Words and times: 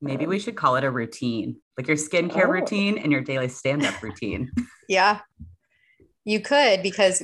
Maybe 0.00 0.26
we 0.26 0.38
should 0.38 0.56
call 0.56 0.76
it 0.76 0.84
a 0.84 0.90
routine, 0.90 1.56
like 1.78 1.88
your 1.88 1.96
skincare 1.96 2.46
Oh. 2.46 2.50
routine 2.50 2.98
and 2.98 3.10
your 3.10 3.22
daily 3.22 3.48
stand 3.48 3.84
up 3.84 4.02
routine. 4.02 4.50
Yeah. 4.88 5.20
You 6.24 6.38
could 6.40 6.80
because 6.82 7.22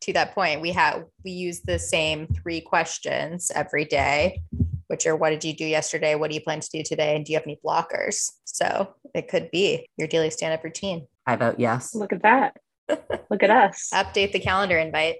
to 0.00 0.12
that 0.14 0.34
point, 0.34 0.60
we 0.60 0.72
have 0.72 1.04
we 1.24 1.30
use 1.30 1.60
the 1.60 1.78
same 1.78 2.26
three 2.26 2.60
questions 2.60 3.52
every 3.54 3.84
day, 3.84 4.42
which 4.88 5.06
are 5.06 5.14
what 5.14 5.30
did 5.30 5.44
you 5.44 5.54
do 5.54 5.64
yesterday? 5.64 6.16
What 6.16 6.30
do 6.30 6.34
you 6.34 6.40
plan 6.40 6.58
to 6.60 6.68
do 6.72 6.82
today? 6.82 7.14
And 7.14 7.24
do 7.24 7.32
you 7.32 7.38
have 7.38 7.46
any 7.46 7.60
blockers? 7.64 8.32
So 8.44 8.94
it 9.14 9.28
could 9.28 9.50
be 9.52 9.88
your 9.96 10.08
daily 10.08 10.30
stand-up 10.30 10.64
routine. 10.64 11.06
I 11.26 11.36
vote 11.36 11.60
yes. 11.60 11.94
Look 11.94 12.12
at 12.12 12.22
that. 12.22 12.56
Look 13.30 13.42
at 13.44 13.50
us. 13.50 13.90
Update 13.94 14.32
the 14.32 14.40
calendar 14.40 14.76
invite. 14.78 15.16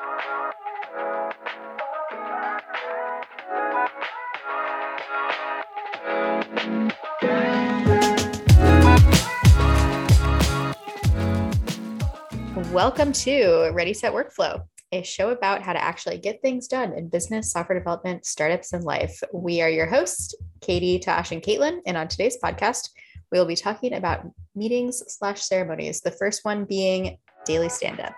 Welcome 12.71 13.11
to 13.14 13.69
Ready 13.71 13.93
Set 13.93 14.11
Workflow, 14.11 14.64
a 14.92 15.04
show 15.04 15.29
about 15.29 15.61
how 15.61 15.73
to 15.73 15.83
actually 15.83 16.18
get 16.18 16.42
things 16.42 16.68
done 16.68 16.93
in 16.93 17.07
business, 17.09 17.51
software 17.51 17.78
development, 17.78 18.25
startups, 18.25 18.73
and 18.73 18.83
life. 18.83 19.21
We 19.32 19.61
are 19.61 19.70
your 19.70 19.86
hosts, 19.86 20.33
Katie, 20.61 20.97
Tosh, 20.97 21.32
and 21.32 21.43
Caitlin. 21.43 21.82
And 21.86 21.96
on 21.96 22.07
today's 22.07 22.37
podcast, 22.43 22.89
we 23.32 23.37
will 23.37 23.45
be 23.45 23.56
talking 23.56 23.93
about 23.93 24.25
meetings 24.56 25.04
slash 25.07 25.42
ceremonies. 25.42 26.01
The 26.01 26.11
first 26.11 26.43
one 26.43 26.65
being 26.65 27.18
daily 27.45 27.70
stand 27.70 28.00
up. 28.00 28.15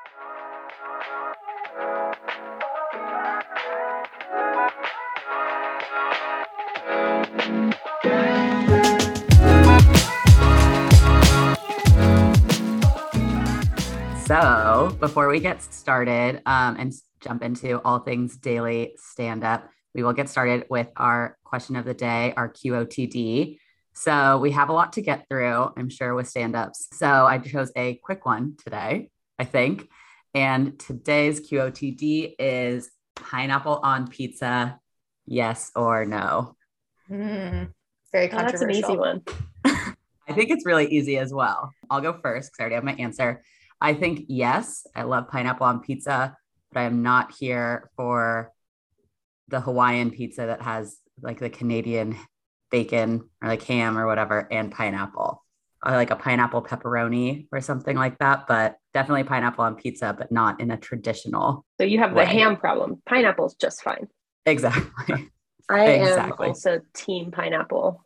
Before 15.08 15.30
we 15.30 15.40
get 15.40 15.64
started 15.64 16.42
um, 16.46 16.76
and 16.78 16.94
jump 17.22 17.42
into 17.42 17.80
all 17.84 18.00
things 18.00 18.36
daily 18.36 18.94
stand 18.98 19.42
up, 19.42 19.70
we 19.96 20.04
will 20.04 20.12
get 20.12 20.28
started 20.28 20.66
with 20.70 20.90
our 20.98 21.38
question 21.46 21.78
of 21.78 21.86
the 21.86 21.94
day, 21.94 22.34
our 22.36 22.50
QOTD. 22.52 23.58
So, 23.94 24.38
we 24.40 24.52
have 24.52 24.68
a 24.68 24.74
lot 24.74 24.92
to 24.94 25.02
get 25.02 25.26
through, 25.30 25.72
I'm 25.78 25.90
sure, 25.90 26.14
with 26.14 26.28
stand 26.28 26.58
ups. 26.58 26.90
So, 26.92 27.08
I 27.08 27.38
chose 27.38 27.72
a 27.78 27.96
quick 28.04 28.26
one 28.26 28.58
today, 28.62 29.10
I 29.40 29.46
think. 29.46 29.88
And 30.34 30.78
today's 30.78 31.40
QOTD 31.40 32.36
is 32.38 32.92
pineapple 33.16 33.80
on 33.82 34.10
pizza, 34.10 34.78
yes 35.26 35.72
or 35.74 36.04
no? 36.04 36.58
Mm, 37.10 37.72
very 38.12 38.26
Oh, 38.26 38.38
that's 38.40 38.62
an 38.62 38.68
controversial. 38.68 38.92
easy 38.92 38.98
one. 38.98 39.22
I 39.66 40.34
think 40.34 40.50
it's 40.50 40.66
really 40.66 40.88
easy 40.88 41.18
as 41.18 41.34
well. 41.34 41.72
I'll 41.90 42.02
go 42.02 42.12
first 42.12 42.52
because 42.52 42.60
I 42.60 42.64
already 42.64 42.76
have 42.76 42.84
my 42.84 42.96
answer. 43.02 43.42
I 43.80 43.94
think 43.94 44.26
yes, 44.28 44.86
I 44.96 45.04
love 45.04 45.30
pineapple 45.30 45.68
on 45.68 45.82
pizza, 45.82 46.36
but 46.72 46.80
I 46.80 46.84
am 46.84 47.04
not 47.04 47.36
here 47.38 47.90
for 47.96 48.52
the 49.48 49.62
Hawaiian 49.62 50.12
pizza 50.12 50.48
that 50.48 50.62
has 50.62 50.98
like 51.22 51.40
the 51.40 51.50
Canadian 51.50 52.18
bacon 52.70 53.30
or 53.42 53.48
like 53.48 53.64
ham 53.64 53.98
or 53.98 54.06
whatever 54.06 54.48
and 54.52 54.72
pineapple. 54.72 55.44
I 55.84 55.96
like 55.96 56.10
a 56.10 56.16
pineapple 56.16 56.64
pepperoni 56.64 57.48
or 57.52 57.62
something 57.62 57.96
like 57.96 58.18
that, 58.18 58.48
but 58.48 58.78
definitely 58.94 59.24
pineapple 59.24 59.64
on 59.64 59.76
pizza, 59.76 60.16
but 60.18 60.32
not 60.32 60.60
in 60.60 60.72
a 60.72 60.78
traditional. 60.78 61.66
So 61.80 61.86
you 61.86 62.00
have 62.00 62.16
the 62.16 62.26
ham 62.26 62.58
problem. 62.58 63.02
Pineapple's 63.06 63.56
just 63.56 63.84
fine. 63.84 64.08
Exactly. 64.46 65.30
I 65.70 65.90
Exactly. 65.90 66.48
am 66.48 66.52
also 66.52 66.82
team 66.96 67.32
pineapple. 67.32 68.04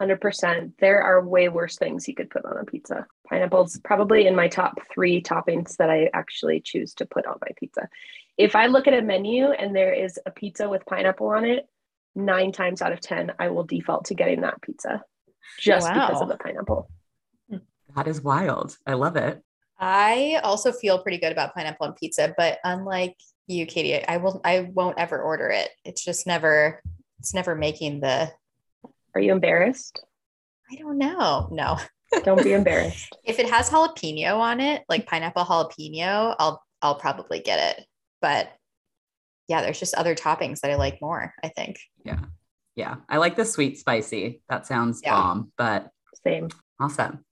100%. 0.00 0.72
There 0.78 1.02
are 1.02 1.26
way 1.26 1.48
worse 1.48 1.76
things 1.76 2.08
you 2.08 2.14
could 2.14 2.30
put 2.30 2.44
on 2.44 2.56
a 2.56 2.64
pizza. 2.64 3.06
Pineapple's 3.28 3.78
probably 3.84 4.26
in 4.26 4.34
my 4.34 4.48
top 4.48 4.78
three 4.92 5.22
toppings 5.22 5.76
that 5.76 5.90
I 5.90 6.08
actually 6.14 6.60
choose 6.60 6.94
to 6.94 7.06
put 7.06 7.26
on 7.26 7.36
my 7.40 7.48
pizza. 7.56 7.88
If 8.38 8.56
I 8.56 8.66
look 8.66 8.86
at 8.86 8.94
a 8.94 9.02
menu 9.02 9.50
and 9.50 9.76
there 9.76 9.92
is 9.92 10.18
a 10.24 10.30
pizza 10.30 10.68
with 10.68 10.86
pineapple 10.86 11.28
on 11.28 11.44
it, 11.44 11.68
nine 12.14 12.52
times 12.52 12.80
out 12.82 12.92
of 12.92 13.00
10, 13.00 13.32
I 13.38 13.48
will 13.48 13.64
default 13.64 14.06
to 14.06 14.14
getting 14.14 14.40
that 14.40 14.62
pizza 14.62 15.02
just 15.58 15.88
because 15.88 16.22
of 16.22 16.28
the 16.28 16.36
pineapple. 16.36 16.90
that 17.94 18.06
is 18.06 18.22
wild. 18.22 18.76
I 18.86 18.94
love 18.94 19.16
it. 19.16 19.42
I 19.78 20.40
also 20.42 20.72
feel 20.72 21.02
pretty 21.02 21.18
good 21.18 21.32
about 21.32 21.54
pineapple 21.54 21.86
on 21.86 21.94
pizza, 21.94 22.34
but 22.36 22.58
unlike 22.64 23.16
you, 23.46 23.66
Katie, 23.66 24.04
I 24.06 24.18
will 24.18 24.40
I 24.44 24.70
won't 24.72 24.98
ever 24.98 25.20
order 25.20 25.48
it. 25.48 25.70
It's 25.84 26.04
just 26.04 26.26
never 26.26 26.82
it's 27.18 27.34
never 27.34 27.54
making 27.54 28.00
the 28.00 28.30
Are 29.14 29.20
you 29.20 29.32
embarrassed? 29.32 30.02
I 30.70 30.76
don't 30.76 30.98
know. 30.98 31.48
No. 31.50 31.78
Don't 32.24 32.42
be 32.42 32.52
embarrassed. 32.52 33.16
If 33.24 33.38
it 33.38 33.48
has 33.48 33.70
jalapeno 33.70 34.36
on 34.36 34.60
it, 34.60 34.82
like 34.88 35.06
pineapple 35.06 35.44
jalapeno, 35.44 36.34
I'll 36.38 36.62
I'll 36.82 36.96
probably 36.96 37.40
get 37.40 37.78
it. 37.78 37.86
But 38.20 38.50
yeah, 39.48 39.62
there's 39.62 39.78
just 39.78 39.94
other 39.94 40.14
toppings 40.14 40.60
that 40.60 40.70
I 40.70 40.76
like 40.76 41.00
more, 41.00 41.32
I 41.42 41.48
think. 41.48 41.78
Yeah. 42.04 42.20
Yeah. 42.76 42.96
I 43.08 43.18
like 43.18 43.36
the 43.36 43.44
sweet 43.44 43.78
spicy. 43.78 44.42
That 44.48 44.66
sounds 44.66 45.00
Yeah. 45.04 45.12
bomb, 45.14 45.52
but 45.56 45.90
Same. 46.24 46.48
Awesome. 46.80 47.24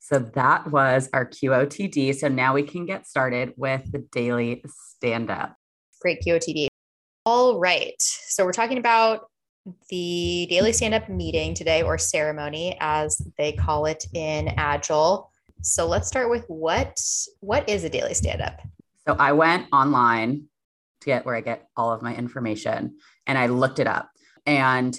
So 0.00 0.18
that 0.18 0.70
was 0.70 1.08
our 1.12 1.24
QOTD. 1.24 2.14
So 2.14 2.28
now 2.28 2.54
we 2.54 2.62
can 2.62 2.84
get 2.84 3.06
started 3.06 3.54
with 3.56 3.90
the 3.90 4.00
daily 4.12 4.62
stand 4.68 5.30
up. 5.30 5.56
Great 6.00 6.20
QOTD. 6.26 6.66
All 7.24 7.58
right. 7.58 7.94
So 8.00 8.44
we're 8.44 8.52
talking 8.52 8.78
about 8.78 9.30
the 9.88 10.46
daily 10.50 10.72
stand 10.72 10.94
up 10.94 11.08
meeting 11.08 11.54
today, 11.54 11.82
or 11.82 11.98
ceremony, 11.98 12.76
as 12.80 13.20
they 13.38 13.52
call 13.52 13.86
it 13.86 14.04
in 14.12 14.48
Agile. 14.56 15.30
So 15.62 15.86
let's 15.86 16.08
start 16.08 16.28
with 16.28 16.44
what 16.48 17.00
what 17.40 17.68
is 17.68 17.84
a 17.84 17.88
daily 17.88 18.14
stand 18.14 18.42
up? 18.42 18.60
So 19.06 19.16
I 19.18 19.32
went 19.32 19.66
online 19.72 20.44
to 21.00 21.06
get 21.06 21.24
where 21.26 21.36
I 21.36 21.40
get 21.40 21.68
all 21.76 21.92
of 21.92 22.02
my 22.02 22.14
information 22.14 22.96
and 23.26 23.38
I 23.38 23.46
looked 23.46 23.78
it 23.78 23.86
up. 23.86 24.10
And 24.46 24.98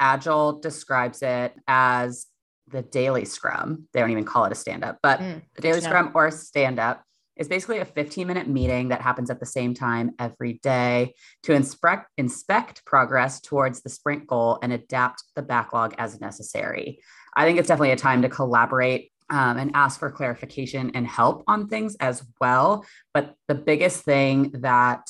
Agile 0.00 0.60
describes 0.60 1.22
it 1.22 1.54
as 1.66 2.26
the 2.68 2.82
daily 2.82 3.24
scrum. 3.24 3.88
They 3.92 4.00
don't 4.00 4.10
even 4.10 4.24
call 4.24 4.44
it 4.44 4.52
a 4.52 4.54
stand 4.54 4.84
up, 4.84 4.98
but 5.02 5.20
Mm, 5.20 5.42
the 5.56 5.62
daily 5.62 5.80
scrum 5.80 6.12
or 6.14 6.30
stand 6.30 6.78
up 6.78 7.02
is 7.38 7.48
basically 7.48 7.78
a 7.78 7.84
15 7.84 8.26
minute 8.26 8.48
meeting 8.48 8.88
that 8.88 9.00
happens 9.00 9.30
at 9.30 9.40
the 9.40 9.46
same 9.46 9.72
time 9.72 10.10
every 10.18 10.54
day 10.54 11.14
to 11.44 11.54
inspect 11.54 12.10
inspect 12.18 12.84
progress 12.84 13.40
towards 13.40 13.80
the 13.82 13.88
sprint 13.88 14.26
goal 14.26 14.58
and 14.62 14.72
adapt 14.72 15.22
the 15.36 15.42
backlog 15.42 15.94
as 15.98 16.20
necessary. 16.20 17.00
I 17.36 17.44
think 17.44 17.58
it's 17.58 17.68
definitely 17.68 17.92
a 17.92 17.96
time 17.96 18.22
to 18.22 18.28
collaborate 18.28 19.12
um, 19.30 19.58
and 19.58 19.70
ask 19.74 20.00
for 20.00 20.10
clarification 20.10 20.90
and 20.94 21.06
help 21.06 21.44
on 21.46 21.68
things 21.68 21.96
as 22.00 22.24
well. 22.40 22.84
But 23.14 23.34
the 23.46 23.54
biggest 23.54 24.02
thing 24.02 24.50
that 24.60 25.08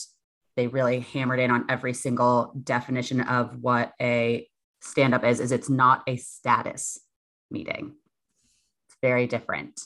they 0.57 0.67
really 0.67 1.01
hammered 1.01 1.39
in 1.39 1.51
on 1.51 1.67
every 1.69 1.95
single 1.95 2.53
definition 2.63 3.21
of 3.21 3.57
what 3.61 3.93
a 4.01 4.49
stand 4.81 5.15
up 5.15 5.25
is 5.25 5.41
is 5.41 5.53
it's 5.53 5.71
not 5.71 6.03
a 6.07 6.17
status 6.17 6.99
meeting. 7.51 7.95
It's 8.89 8.97
very 9.01 9.27
different 9.27 9.81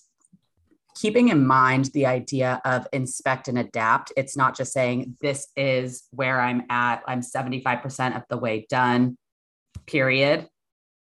keeping 0.95 1.29
in 1.29 1.47
mind 1.47 1.87
the 1.87 2.07
idea 2.07 2.61
of 2.65 2.87
inspect 2.93 3.49
and 3.49 3.59
adapt. 3.59 4.13
It's 4.17 4.37
not 4.37 4.57
just 4.57 4.73
saying 4.73 5.17
this 5.21 5.49
is 5.57 6.05
where 6.11 6.41
I'm 6.41 6.65
at, 6.71 7.03
I'm 7.07 7.21
75% 7.21 8.17
of 8.17 8.23
the 8.29 8.39
way 8.39 8.67
done, 8.69 9.17
period. 9.87 10.49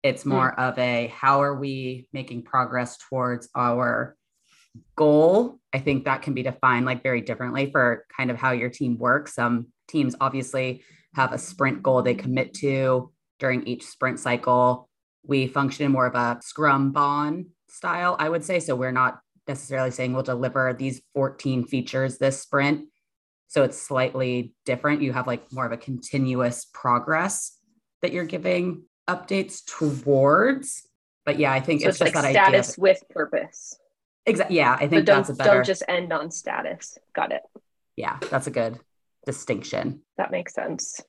It's 0.02 0.22
hmm. 0.22 0.30
more 0.30 0.58
of 0.58 0.78
a 0.78 1.08
how 1.08 1.42
are 1.42 1.54
we 1.54 2.08
making 2.12 2.42
progress 2.42 2.96
towards 3.08 3.48
our 3.54 4.16
goal? 4.96 5.58
I 5.72 5.78
think 5.78 6.04
that 6.04 6.22
can 6.22 6.34
be 6.34 6.42
defined 6.42 6.86
like 6.86 7.02
very 7.02 7.20
differently 7.20 7.70
for 7.70 8.06
kind 8.16 8.30
of 8.30 8.36
how 8.36 8.52
your 8.52 8.70
team 8.70 8.98
works. 8.98 9.34
Some 9.34 9.68
teams 9.88 10.14
obviously 10.20 10.82
have 11.14 11.32
a 11.32 11.38
sprint 11.38 11.82
goal 11.82 12.02
they 12.02 12.14
commit 12.14 12.54
to 12.54 13.12
during 13.38 13.66
each 13.66 13.84
sprint 13.84 14.20
cycle. 14.20 14.88
We 15.26 15.48
function 15.48 15.86
in 15.86 15.92
more 15.92 16.06
of 16.06 16.14
a 16.14 16.40
Scrumban 16.40 17.46
style, 17.68 18.16
I 18.18 18.28
would 18.28 18.44
say. 18.44 18.60
So 18.60 18.76
we're 18.76 18.92
not 18.92 19.20
necessarily 19.50 19.90
saying 19.90 20.12
we'll 20.12 20.22
deliver 20.22 20.72
these 20.72 21.02
14 21.14 21.66
features 21.66 22.18
this 22.18 22.40
sprint. 22.40 22.86
So 23.48 23.64
it's 23.64 23.80
slightly 23.80 24.54
different. 24.64 25.02
You 25.02 25.12
have 25.12 25.26
like 25.26 25.52
more 25.52 25.66
of 25.66 25.72
a 25.72 25.76
continuous 25.76 26.66
progress 26.72 27.58
that 28.00 28.12
you're 28.12 28.24
giving 28.24 28.84
updates 29.08 29.64
towards. 29.66 30.86
But 31.26 31.38
yeah, 31.38 31.52
I 31.52 31.60
think 31.60 31.80
So 31.82 31.88
it's, 31.88 31.98
just 31.98 32.14
like 32.14 32.22
that 32.24 32.30
status 32.30 32.70
idea. 32.74 32.82
with 32.82 33.02
purpose. 33.10 33.76
Exactly. 34.24 34.56
Yeah, 34.56 34.76
I 34.78 34.86
think 34.86 35.04
that's 35.04 35.30
a 35.30 35.34
better. 35.34 35.54
don't 35.54 35.66
just 35.66 35.82
end 35.88 36.12
on 36.12 36.30
status. 36.30 36.96
Got 37.14 37.32
it. 37.32 37.42
yeah, 37.96 38.18
that's 38.30 38.46
a 38.46 38.50
good 38.50 38.78
distinction. 39.26 40.02
That 40.16 40.30
makes 40.30 40.54
sense. 40.54 41.00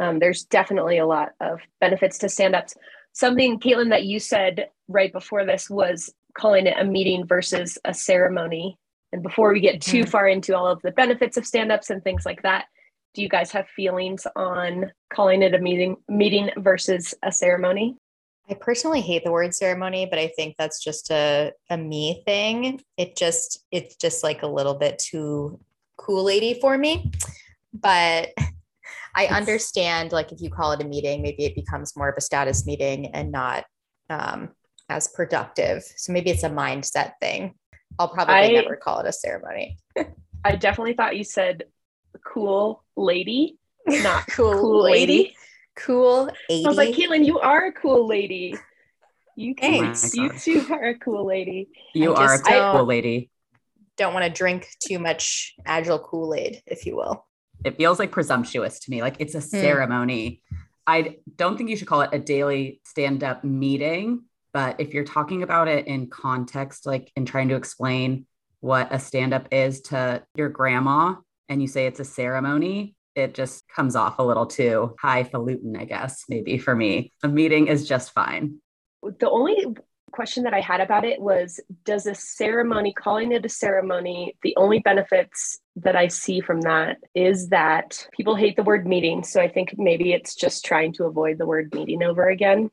Um, 0.00 0.18
there's 0.18 0.44
definitely 0.44 0.98
a 0.98 1.06
lot 1.06 1.32
of 1.40 1.60
benefits 1.80 2.18
to 2.18 2.28
stand 2.28 2.56
ups. 2.56 2.74
Something, 3.12 3.60
Caitlin, 3.60 3.90
that 3.90 4.04
you 4.04 4.18
said 4.18 4.70
right 4.88 5.12
before 5.12 5.44
this 5.44 5.68
was 5.70 6.12
calling 6.34 6.66
it 6.66 6.76
a 6.78 6.84
meeting 6.84 7.26
versus 7.26 7.78
a 7.84 7.94
ceremony. 7.94 8.78
And 9.12 9.22
before 9.22 9.52
we 9.52 9.60
get 9.60 9.80
too 9.80 10.02
Mhm. 10.04 10.08
far 10.08 10.28
into 10.28 10.56
all 10.56 10.66
of 10.66 10.82
the 10.82 10.90
benefits 10.92 11.36
of 11.36 11.46
stand 11.46 11.70
ups 11.70 11.90
and 11.90 12.02
things 12.02 12.26
like 12.26 12.42
that, 12.42 12.66
Do 13.14 13.22
you 13.22 13.28
guys 13.28 13.52
have 13.52 13.68
feelings 13.68 14.26
on 14.34 14.90
calling 15.08 15.40
it 15.42 15.54
a 15.54 15.58
meeting 15.60 15.96
meeting 16.08 16.50
versus 16.56 17.14
a 17.22 17.30
ceremony? 17.30 17.96
I 18.50 18.54
personally 18.54 19.00
hate 19.00 19.22
the 19.22 19.30
word 19.30 19.54
ceremony, 19.54 20.04
but 20.06 20.18
I 20.18 20.32
think 20.36 20.56
that's 20.58 20.82
just 20.82 21.12
a, 21.12 21.52
a 21.70 21.76
me 21.76 22.24
thing. 22.26 22.80
It 22.96 23.16
just 23.16 23.64
it's 23.70 23.94
just 23.94 24.24
like 24.24 24.42
a 24.42 24.48
little 24.48 24.74
bit 24.74 24.98
too 24.98 25.60
cool 25.96 26.24
lady 26.24 26.58
for 26.60 26.76
me. 26.76 27.12
But 27.72 28.30
I 29.14 29.26
understand 29.28 30.10
like 30.10 30.32
if 30.32 30.40
you 30.40 30.50
call 30.50 30.72
it 30.72 30.82
a 30.82 30.84
meeting, 30.84 31.22
maybe 31.22 31.44
it 31.44 31.54
becomes 31.54 31.96
more 31.96 32.08
of 32.08 32.16
a 32.18 32.20
status 32.20 32.66
meeting 32.66 33.14
and 33.14 33.30
not 33.30 33.64
um, 34.10 34.50
as 34.88 35.08
productive. 35.08 35.82
So 35.96 36.12
maybe 36.12 36.30
it's 36.30 36.42
a 36.42 36.50
mindset 36.50 37.12
thing. 37.20 37.54
I'll 37.98 38.08
probably 38.08 38.34
I, 38.34 38.48
never 38.48 38.76
call 38.76 39.00
it 39.00 39.06
a 39.06 39.12
ceremony. 39.12 39.78
I 40.44 40.56
definitely 40.56 40.94
thought 40.94 41.16
you 41.16 41.24
said 41.24 41.64
cool 42.24 42.84
lady, 42.96 43.58
not 43.86 44.26
cool, 44.30 44.52
cool 44.52 44.82
lady. 44.82 45.18
lady. 45.18 45.36
Cool 45.76 46.30
80. 46.48 46.64
I 46.64 46.68
was 46.68 46.76
like, 46.76 46.94
Caitlin, 46.94 47.26
you 47.26 47.40
are 47.40 47.66
a 47.66 47.72
cool 47.72 48.06
lady. 48.06 48.56
You 49.36 49.54
can, 49.54 49.92
oh 49.96 50.10
you 50.14 50.30
too 50.38 50.64
are 50.70 50.90
a 50.90 50.98
cool 50.98 51.26
lady. 51.26 51.68
You 51.92 52.14
I 52.14 52.22
are 52.22 52.38
just, 52.38 52.48
a 52.48 52.72
cool 52.72 52.84
lady. 52.84 53.30
Don't 53.96 54.14
want 54.14 54.24
to 54.24 54.30
drink 54.30 54.68
too 54.80 54.98
much 54.98 55.54
agile 55.66 55.98
Kool-Aid, 55.98 56.62
if 56.66 56.86
you 56.86 56.96
will. 56.96 57.26
It 57.64 57.76
feels 57.76 57.98
like 57.98 58.10
presumptuous 58.10 58.80
to 58.80 58.90
me. 58.90 59.02
Like 59.02 59.16
it's 59.18 59.34
a 59.34 59.40
hmm. 59.40 59.46
ceremony. 59.46 60.42
I 60.86 61.16
don't 61.36 61.56
think 61.56 61.70
you 61.70 61.76
should 61.76 61.88
call 61.88 62.02
it 62.02 62.10
a 62.12 62.18
daily 62.18 62.80
stand-up 62.84 63.42
meeting, 63.42 64.24
but 64.54 64.80
if 64.80 64.94
you're 64.94 65.04
talking 65.04 65.42
about 65.42 65.68
it 65.68 65.86
in 65.86 66.06
context, 66.08 66.86
like 66.86 67.12
in 67.16 67.26
trying 67.26 67.48
to 67.50 67.56
explain 67.56 68.24
what 68.60 68.88
a 68.90 68.98
stand-up 68.98 69.48
is 69.52 69.82
to 69.82 70.22
your 70.36 70.48
grandma, 70.48 71.16
and 71.50 71.60
you 71.60 71.68
say 71.68 71.86
it's 71.86 72.00
a 72.00 72.04
ceremony, 72.04 72.94
it 73.14 73.34
just 73.34 73.64
comes 73.68 73.94
off 73.94 74.18
a 74.18 74.22
little 74.22 74.46
too 74.46 74.94
highfalutin, 74.98 75.76
I 75.76 75.84
guess, 75.84 76.24
maybe 76.28 76.56
for 76.56 76.74
me. 76.74 77.12
A 77.22 77.28
meeting 77.28 77.66
is 77.66 77.86
just 77.86 78.12
fine. 78.12 78.60
The 79.02 79.28
only 79.28 79.66
question 80.12 80.44
that 80.44 80.54
I 80.54 80.60
had 80.60 80.80
about 80.80 81.04
it 81.04 81.20
was 81.20 81.60
Does 81.84 82.06
a 82.06 82.14
ceremony, 82.14 82.92
calling 82.92 83.32
it 83.32 83.44
a 83.44 83.48
ceremony, 83.48 84.36
the 84.42 84.54
only 84.56 84.78
benefits 84.78 85.58
that 85.76 85.96
I 85.96 86.06
see 86.08 86.40
from 86.40 86.60
that 86.62 86.98
is 87.14 87.48
that 87.48 88.06
people 88.16 88.36
hate 88.36 88.56
the 88.56 88.62
word 88.62 88.86
meeting. 88.86 89.24
So 89.24 89.40
I 89.40 89.48
think 89.48 89.74
maybe 89.76 90.12
it's 90.12 90.36
just 90.36 90.64
trying 90.64 90.92
to 90.94 91.04
avoid 91.04 91.38
the 91.38 91.46
word 91.46 91.74
meeting 91.74 92.02
over 92.04 92.28
again. 92.28 92.70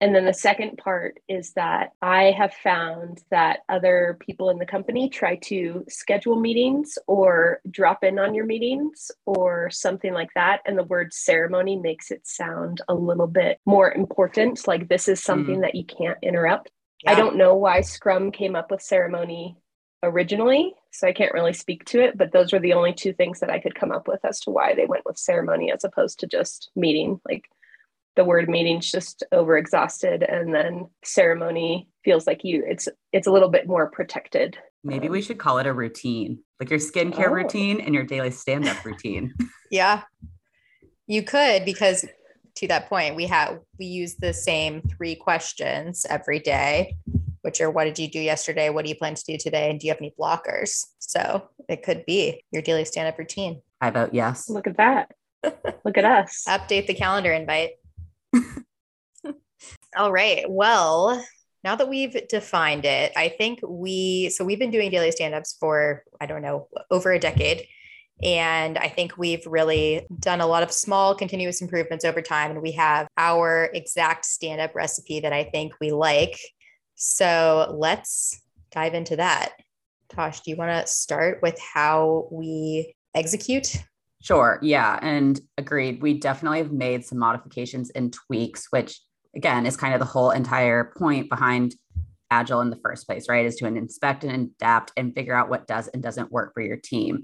And 0.00 0.14
then 0.14 0.26
the 0.26 0.34
second 0.34 0.76
part 0.76 1.18
is 1.26 1.52
that 1.54 1.92
I 2.02 2.24
have 2.24 2.52
found 2.52 3.22
that 3.30 3.60
other 3.68 4.18
people 4.20 4.50
in 4.50 4.58
the 4.58 4.66
company 4.66 5.08
try 5.08 5.36
to 5.44 5.84
schedule 5.88 6.38
meetings 6.38 6.98
or 7.06 7.60
drop 7.70 8.04
in 8.04 8.18
on 8.18 8.34
your 8.34 8.44
meetings 8.44 9.10
or 9.24 9.70
something 9.70 10.12
like 10.12 10.28
that. 10.34 10.60
And 10.66 10.76
the 10.76 10.84
word 10.84 11.14
ceremony 11.14 11.76
makes 11.76 12.10
it 12.10 12.26
sound 12.26 12.82
a 12.88 12.94
little 12.94 13.26
bit 13.26 13.58
more 13.64 13.90
important. 13.92 14.68
Like 14.68 14.88
this 14.88 15.08
is 15.08 15.22
something 15.22 15.58
mm. 15.58 15.62
that 15.62 15.74
you 15.74 15.84
can't 15.84 16.18
interrupt. 16.22 16.70
Yeah. 17.02 17.12
I 17.12 17.14
don't 17.14 17.36
know 17.36 17.54
why 17.54 17.80
Scrum 17.80 18.32
came 18.32 18.54
up 18.54 18.70
with 18.70 18.82
ceremony 18.82 19.56
originally, 20.02 20.74
so 20.90 21.08
I 21.08 21.12
can't 21.12 21.32
really 21.32 21.54
speak 21.54 21.86
to 21.86 22.00
it, 22.02 22.18
but 22.18 22.32
those 22.32 22.52
were 22.52 22.58
the 22.58 22.74
only 22.74 22.92
two 22.92 23.14
things 23.14 23.40
that 23.40 23.50
I 23.50 23.60
could 23.60 23.74
come 23.74 23.92
up 23.92 24.08
with 24.08 24.24
as 24.24 24.40
to 24.40 24.50
why 24.50 24.74
they 24.74 24.84
went 24.84 25.06
with 25.06 25.18
ceremony 25.18 25.72
as 25.72 25.84
opposed 25.84 26.20
to 26.20 26.26
just 26.26 26.70
meeting. 26.76 27.18
Like 27.26 27.44
the 28.16 28.24
word 28.24 28.48
meeting's 28.48 28.90
just 28.90 29.22
overexhausted 29.32 30.24
and 30.32 30.54
then 30.54 30.86
ceremony 31.04 31.88
feels 32.02 32.26
like 32.26 32.42
you 32.44 32.64
it's 32.66 32.88
it's 33.12 33.26
a 33.26 33.30
little 33.30 33.50
bit 33.50 33.66
more 33.66 33.90
protected. 33.90 34.58
Maybe 34.82 35.08
we 35.08 35.20
should 35.20 35.38
call 35.38 35.58
it 35.58 35.66
a 35.66 35.72
routine 35.72 36.40
like 36.58 36.70
your 36.70 36.78
skincare 36.78 37.28
oh. 37.28 37.34
routine 37.34 37.80
and 37.80 37.94
your 37.94 38.04
daily 38.04 38.30
stand-up 38.30 38.84
routine. 38.84 39.34
Yeah. 39.68 40.02
You 41.08 41.24
could 41.24 41.64
because 41.64 42.06
to 42.54 42.68
that 42.68 42.88
point 42.88 43.16
we 43.16 43.26
have 43.26 43.58
we 43.80 43.86
use 43.86 44.14
the 44.14 44.32
same 44.32 44.80
three 44.80 45.16
questions 45.16 46.06
every 46.08 46.38
day 46.38 46.96
which 47.42 47.60
are 47.60 47.70
what 47.70 47.84
did 47.84 47.98
you 47.98 48.08
do 48.08 48.20
yesterday? 48.20 48.70
What 48.70 48.84
do 48.84 48.88
you 48.88 48.96
plan 48.96 49.14
to 49.14 49.24
do 49.24 49.36
today? 49.38 49.70
And 49.70 49.78
do 49.78 49.86
you 49.86 49.92
have 49.92 50.00
any 50.00 50.12
blockers? 50.18 50.84
So 50.98 51.48
it 51.68 51.82
could 51.82 52.04
be 52.04 52.44
your 52.50 52.60
daily 52.62 52.84
stand-up 52.84 53.18
routine. 53.18 53.62
I 53.80 53.90
vote 53.90 54.12
yes? 54.12 54.48
Look 54.48 54.66
at 54.66 54.76
that. 54.78 55.12
Look 55.84 55.96
at 55.96 56.04
us. 56.04 56.44
Update 56.48 56.88
the 56.88 56.94
calendar 56.94 57.32
invite 57.32 57.74
All 59.96 60.12
right. 60.12 60.44
Well, 60.48 61.24
now 61.64 61.76
that 61.76 61.88
we've 61.88 62.16
defined 62.28 62.84
it, 62.84 63.12
I 63.16 63.28
think 63.28 63.60
we, 63.66 64.30
so 64.30 64.44
we've 64.44 64.58
been 64.58 64.70
doing 64.70 64.90
daily 64.90 65.10
stand 65.10 65.34
ups 65.34 65.56
for, 65.58 66.04
I 66.20 66.26
don't 66.26 66.42
know, 66.42 66.68
over 66.90 67.12
a 67.12 67.18
decade. 67.18 67.66
And 68.22 68.78
I 68.78 68.88
think 68.88 69.18
we've 69.18 69.46
really 69.46 70.06
done 70.20 70.40
a 70.40 70.46
lot 70.46 70.62
of 70.62 70.72
small 70.72 71.14
continuous 71.14 71.60
improvements 71.60 72.04
over 72.04 72.22
time. 72.22 72.50
And 72.52 72.62
we 72.62 72.72
have 72.72 73.08
our 73.16 73.70
exact 73.74 74.24
stand 74.24 74.60
up 74.60 74.74
recipe 74.74 75.20
that 75.20 75.32
I 75.32 75.44
think 75.44 75.74
we 75.80 75.90
like. 75.90 76.38
So 76.94 77.74
let's 77.76 78.40
dive 78.70 78.94
into 78.94 79.16
that. 79.16 79.52
Tosh, 80.08 80.40
do 80.40 80.50
you 80.50 80.56
want 80.56 80.70
to 80.70 80.90
start 80.90 81.40
with 81.42 81.58
how 81.60 82.28
we 82.30 82.94
execute? 83.14 83.76
Sure. 84.26 84.58
Yeah. 84.60 84.98
And 85.02 85.40
agreed. 85.56 86.02
We 86.02 86.18
definitely 86.18 86.58
have 86.58 86.72
made 86.72 87.04
some 87.04 87.18
modifications 87.18 87.90
and 87.90 88.12
tweaks, 88.12 88.66
which 88.70 89.00
again 89.36 89.66
is 89.66 89.76
kind 89.76 89.94
of 89.94 90.00
the 90.00 90.06
whole 90.06 90.32
entire 90.32 90.92
point 90.96 91.30
behind 91.30 91.76
agile 92.32 92.60
in 92.60 92.70
the 92.70 92.80
first 92.82 93.06
place 93.06 93.28
right 93.28 93.46
is 93.46 93.54
to 93.54 93.66
inspect 93.66 94.24
and 94.24 94.50
adapt 94.56 94.90
and 94.96 95.14
figure 95.14 95.34
out 95.34 95.48
what 95.48 95.68
does 95.68 95.86
and 95.88 96.02
doesn't 96.02 96.32
work 96.32 96.52
for 96.54 96.60
your 96.60 96.76
team 96.76 97.22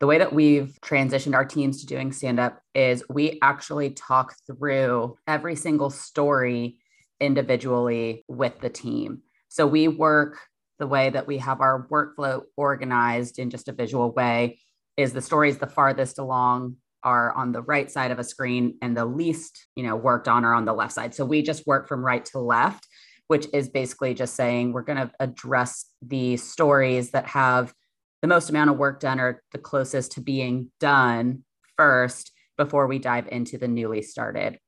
the 0.00 0.08
way 0.08 0.18
that 0.18 0.32
we've 0.32 0.76
transitioned 0.82 1.34
our 1.36 1.44
teams 1.44 1.80
to 1.80 1.86
doing 1.86 2.10
stand 2.10 2.40
up 2.40 2.58
is 2.74 3.04
we 3.08 3.38
actually 3.42 3.90
talk 3.90 4.34
through 4.44 5.16
every 5.28 5.54
single 5.54 5.88
story 5.88 6.78
individually 7.20 8.24
with 8.26 8.58
the 8.58 8.68
team 8.68 9.22
so 9.48 9.68
we 9.68 9.86
work 9.86 10.40
the 10.80 10.86
way 10.88 11.10
that 11.10 11.28
we 11.28 11.38
have 11.38 11.60
our 11.60 11.86
workflow 11.86 12.42
organized 12.56 13.38
in 13.38 13.50
just 13.50 13.68
a 13.68 13.72
visual 13.72 14.10
way 14.10 14.58
is 14.96 15.12
the 15.12 15.22
stories 15.22 15.58
the 15.58 15.66
farthest 15.66 16.18
along 16.18 16.76
are 17.02 17.32
on 17.32 17.52
the 17.52 17.62
right 17.62 17.90
side 17.90 18.10
of 18.10 18.18
a 18.18 18.24
screen 18.24 18.78
and 18.80 18.96
the 18.96 19.04
least, 19.04 19.66
you 19.76 19.82
know, 19.82 19.94
worked 19.94 20.26
on 20.26 20.44
are 20.44 20.54
on 20.54 20.64
the 20.64 20.72
left 20.72 20.92
side. 20.92 21.14
So 21.14 21.24
we 21.24 21.42
just 21.42 21.66
work 21.66 21.86
from 21.86 22.04
right 22.04 22.24
to 22.26 22.38
left, 22.38 22.86
which 23.28 23.46
is 23.52 23.68
basically 23.68 24.14
just 24.14 24.34
saying 24.34 24.72
we're 24.72 24.82
going 24.82 24.98
to 24.98 25.10
address 25.20 25.86
the 26.00 26.36
stories 26.38 27.10
that 27.10 27.26
have 27.26 27.74
the 28.22 28.28
most 28.28 28.48
amount 28.48 28.70
of 28.70 28.78
work 28.78 29.00
done 29.00 29.20
or 29.20 29.42
the 29.52 29.58
closest 29.58 30.12
to 30.12 30.20
being 30.22 30.70
done 30.80 31.44
first 31.76 32.32
before 32.56 32.86
we 32.86 32.98
dive 32.98 33.28
into 33.28 33.58
the 33.58 33.68
newly 33.68 34.00
started 34.00 34.58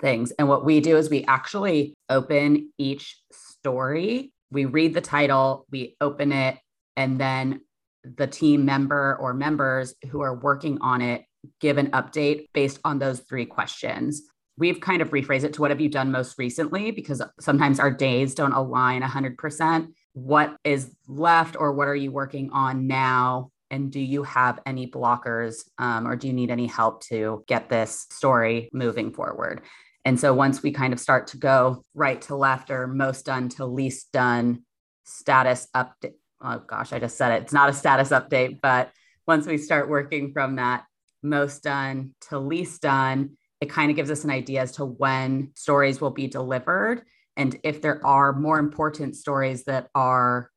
things. 0.00 0.32
And 0.32 0.48
what 0.48 0.64
we 0.64 0.80
do 0.80 0.96
is 0.96 1.08
we 1.08 1.24
actually 1.24 1.94
open 2.08 2.72
each 2.78 3.16
story, 3.30 4.32
we 4.50 4.64
read 4.64 4.94
the 4.94 5.00
title, 5.00 5.66
we 5.70 5.96
open 6.00 6.32
it, 6.32 6.58
and 6.96 7.20
then 7.20 7.60
the 8.04 8.26
team 8.26 8.64
member 8.64 9.16
or 9.20 9.34
members 9.34 9.94
who 10.10 10.20
are 10.20 10.34
working 10.34 10.78
on 10.80 11.00
it 11.02 11.24
give 11.60 11.78
an 11.78 11.90
update 11.90 12.46
based 12.52 12.78
on 12.84 12.98
those 12.98 13.20
three 13.20 13.46
questions. 13.46 14.22
We've 14.58 14.80
kind 14.80 15.00
of 15.00 15.10
rephrased 15.10 15.44
it 15.44 15.54
to 15.54 15.62
what 15.62 15.70
have 15.70 15.80
you 15.80 15.88
done 15.88 16.10
most 16.10 16.38
recently 16.38 16.90
because 16.90 17.22
sometimes 17.40 17.80
our 17.80 17.90
days 17.90 18.34
don't 18.34 18.52
align 18.52 19.02
100%. 19.02 19.88
What 20.12 20.56
is 20.64 20.94
left 21.08 21.56
or 21.58 21.72
what 21.72 21.88
are 21.88 21.94
you 21.94 22.12
working 22.12 22.50
on 22.52 22.86
now? 22.86 23.50
And 23.70 23.90
do 23.90 24.00
you 24.00 24.22
have 24.24 24.60
any 24.66 24.90
blockers 24.90 25.62
um, 25.78 26.06
or 26.06 26.16
do 26.16 26.26
you 26.26 26.32
need 26.32 26.50
any 26.50 26.66
help 26.66 27.02
to 27.04 27.44
get 27.46 27.68
this 27.68 28.06
story 28.10 28.68
moving 28.72 29.12
forward? 29.12 29.62
And 30.04 30.18
so 30.18 30.34
once 30.34 30.62
we 30.62 30.72
kind 30.72 30.92
of 30.92 31.00
start 31.00 31.28
to 31.28 31.36
go 31.36 31.84
right 31.94 32.20
to 32.22 32.34
left 32.34 32.70
or 32.70 32.86
most 32.86 33.26
done 33.26 33.48
to 33.50 33.66
least 33.66 34.12
done 34.12 34.64
status 35.04 35.68
update, 35.74 36.14
oh 36.42 36.62
gosh, 36.66 36.92
I 36.92 36.98
just 36.98 37.16
said 37.16 37.32
it. 37.32 37.42
It's 37.42 37.52
not 37.52 37.68
a 37.68 37.72
status 37.72 38.10
update, 38.10 38.60
but 38.60 38.90
once 39.26 39.46
we 39.46 39.58
start 39.58 39.88
working 39.88 40.32
from 40.32 40.56
that 40.56 40.84
most 41.22 41.62
done 41.62 42.14
to 42.28 42.38
least 42.38 42.82
done, 42.82 43.36
it 43.60 43.70
kind 43.70 43.90
of 43.90 43.96
gives 43.96 44.10
us 44.10 44.24
an 44.24 44.30
idea 44.30 44.62
as 44.62 44.72
to 44.72 44.84
when 44.84 45.52
stories 45.54 46.00
will 46.00 46.10
be 46.10 46.26
delivered. 46.26 47.02
And 47.36 47.58
if 47.62 47.82
there 47.82 48.04
are 48.04 48.32
more 48.32 48.58
important 48.58 49.16
stories 49.16 49.64
that 49.64 49.88
are 49.94 50.50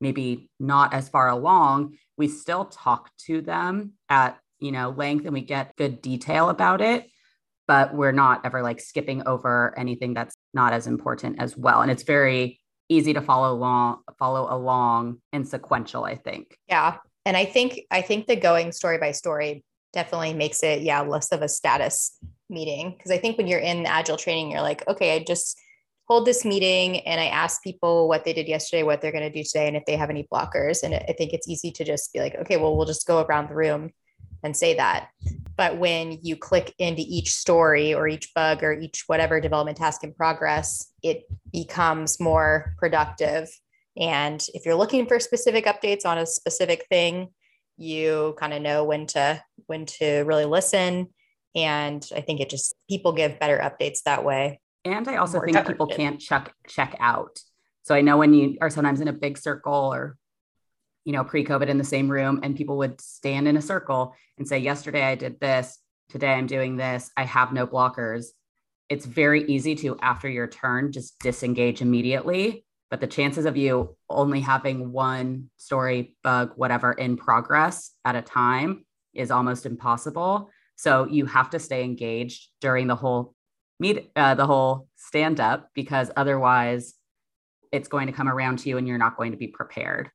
maybe 0.00 0.50
not 0.58 0.92
as 0.94 1.08
far 1.08 1.28
along, 1.28 1.96
we 2.16 2.28
still 2.28 2.66
talk 2.66 3.10
to 3.26 3.40
them 3.40 3.92
at 4.08 4.38
you 4.60 4.72
know 4.72 4.90
length 4.90 5.24
and 5.24 5.32
we 5.32 5.40
get 5.40 5.74
good 5.76 6.02
detail 6.02 6.50
about 6.50 6.80
it 6.80 7.06
but 7.66 7.94
we're 7.94 8.12
not 8.12 8.44
ever 8.44 8.62
like 8.62 8.80
skipping 8.80 9.26
over 9.26 9.74
anything 9.78 10.12
that's 10.12 10.34
not 10.52 10.72
as 10.72 10.86
important 10.86 11.40
as 11.40 11.56
well 11.56 11.82
and 11.82 11.90
it's 11.90 12.02
very 12.02 12.59
easy 12.90 13.14
to 13.14 13.22
follow 13.22 13.54
along 13.54 14.00
follow 14.18 14.54
along 14.54 15.18
and 15.32 15.48
sequential 15.48 16.04
i 16.04 16.16
think. 16.16 16.58
Yeah. 16.68 16.96
And 17.24 17.36
i 17.36 17.46
think 17.46 17.80
i 17.90 18.02
think 18.02 18.26
the 18.26 18.36
going 18.36 18.72
story 18.72 18.98
by 18.98 19.12
story 19.12 19.64
definitely 19.92 20.34
makes 20.34 20.62
it 20.62 20.82
yeah 20.82 21.00
less 21.00 21.32
of 21.32 21.40
a 21.40 21.48
status 21.48 22.18
meeting. 22.50 22.94
Because 22.96 23.12
i 23.12 23.18
think 23.18 23.38
when 23.38 23.46
you're 23.46 23.60
in 23.60 23.86
agile 23.86 24.18
training 24.18 24.50
you're 24.50 24.60
like 24.60 24.86
okay 24.88 25.14
i 25.14 25.24
just 25.24 25.58
hold 26.08 26.26
this 26.26 26.44
meeting 26.44 27.00
and 27.06 27.20
i 27.20 27.26
ask 27.26 27.62
people 27.62 28.08
what 28.08 28.24
they 28.24 28.32
did 28.32 28.48
yesterday 28.48 28.82
what 28.82 29.00
they're 29.00 29.12
going 29.12 29.30
to 29.30 29.30
do 29.30 29.44
today 29.44 29.68
and 29.68 29.76
if 29.76 29.84
they 29.86 29.96
have 29.96 30.10
any 30.10 30.26
blockers. 30.32 30.82
And 30.82 30.94
i 30.94 31.14
think 31.16 31.32
it's 31.32 31.48
easy 31.48 31.70
to 31.70 31.84
just 31.84 32.12
be 32.12 32.18
like 32.18 32.34
okay 32.34 32.56
well 32.56 32.76
we'll 32.76 32.86
just 32.86 33.06
go 33.06 33.22
around 33.22 33.48
the 33.48 33.54
room 33.54 33.90
and 34.42 34.56
say 34.56 34.74
that. 34.74 35.08
But 35.56 35.78
when 35.78 36.18
you 36.22 36.36
click 36.36 36.74
into 36.78 37.02
each 37.06 37.34
story 37.34 37.92
or 37.92 38.08
each 38.08 38.32
bug 38.34 38.62
or 38.62 38.72
each 38.72 39.04
whatever 39.06 39.40
development 39.40 39.76
task 39.76 40.04
in 40.04 40.14
progress, 40.14 40.92
it 41.02 41.24
becomes 41.52 42.18
more 42.18 42.74
productive. 42.78 43.48
And 43.96 44.44
if 44.54 44.64
you're 44.64 44.74
looking 44.74 45.06
for 45.06 45.20
specific 45.20 45.66
updates 45.66 46.06
on 46.06 46.18
a 46.18 46.24
specific 46.24 46.86
thing, 46.88 47.28
you 47.80 48.34
kind 48.38 48.52
of 48.52 48.60
know 48.60 48.84
when 48.84 49.06
to 49.06 49.42
when 49.66 49.86
to 49.86 50.20
really 50.20 50.44
listen 50.44 51.08
and 51.56 52.06
i 52.14 52.20
think 52.20 52.40
it 52.40 52.50
just 52.50 52.74
people 52.88 53.12
give 53.12 53.40
better 53.40 53.58
updates 53.58 54.02
that 54.04 54.22
way 54.24 54.60
and 54.84 55.08
i 55.08 55.16
also 55.16 55.40
think 55.40 55.66
people 55.66 55.86
can't 55.86 56.20
check 56.20 56.54
check 56.68 56.94
out 57.00 57.40
so 57.82 57.94
i 57.94 58.02
know 58.02 58.18
when 58.18 58.34
you 58.34 58.56
are 58.60 58.70
sometimes 58.70 59.00
in 59.00 59.08
a 59.08 59.12
big 59.12 59.38
circle 59.38 59.72
or 59.72 60.16
you 61.10 61.16
know 61.16 61.24
pre-covid 61.24 61.66
in 61.66 61.76
the 61.76 61.82
same 61.82 62.08
room 62.08 62.38
and 62.44 62.54
people 62.54 62.76
would 62.76 63.00
stand 63.00 63.48
in 63.48 63.56
a 63.56 63.60
circle 63.60 64.14
and 64.38 64.46
say 64.46 64.58
yesterday 64.58 65.02
i 65.02 65.16
did 65.16 65.40
this 65.40 65.76
today 66.08 66.32
i'm 66.34 66.46
doing 66.46 66.76
this 66.76 67.10
i 67.16 67.24
have 67.24 67.52
no 67.52 67.66
blockers. 67.66 68.26
It's 68.88 69.06
very 69.06 69.42
easy 69.44 69.74
to 69.76 69.98
after 70.00 70.28
your 70.28 70.46
turn 70.46 70.92
just 70.92 71.18
disengage 71.18 71.82
immediately 71.82 72.64
but 72.92 73.00
the 73.00 73.08
chances 73.08 73.44
of 73.44 73.56
you 73.56 73.96
only 74.08 74.40
having 74.40 74.92
one 74.92 75.50
story 75.56 76.14
bug 76.22 76.52
whatever 76.54 76.92
in 76.92 77.16
progress 77.16 77.90
at 78.04 78.14
a 78.14 78.22
time 78.22 78.84
is 79.12 79.32
almost 79.32 79.66
impossible. 79.66 80.48
So 80.76 81.08
you 81.08 81.26
have 81.26 81.50
to 81.50 81.58
stay 81.58 81.82
engaged 81.82 82.50
during 82.60 82.86
the 82.86 82.96
whole 82.96 83.34
meet 83.80 84.12
uh, 84.14 84.34
the 84.34 84.46
whole 84.46 84.86
stand 84.94 85.40
up 85.40 85.70
because 85.74 86.12
otherwise 86.16 86.94
it's 87.72 87.88
going 87.88 88.06
to 88.06 88.12
come 88.12 88.28
around 88.28 88.60
to 88.60 88.68
you 88.68 88.78
and 88.78 88.86
you're 88.86 88.98
not 89.06 89.16
going 89.16 89.32
to 89.32 89.38
be 89.38 89.48
prepared 89.48 90.10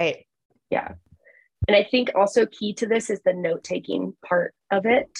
right. 0.00 0.26
Yeah. 0.70 0.94
And 1.68 1.76
i 1.76 1.84
think 1.84 2.10
also 2.14 2.46
key 2.46 2.72
to 2.74 2.86
this 2.86 3.10
is 3.10 3.20
the 3.24 3.34
note 3.34 3.64
taking 3.64 4.14
part 4.26 4.54
of 4.70 4.86
it. 4.86 5.10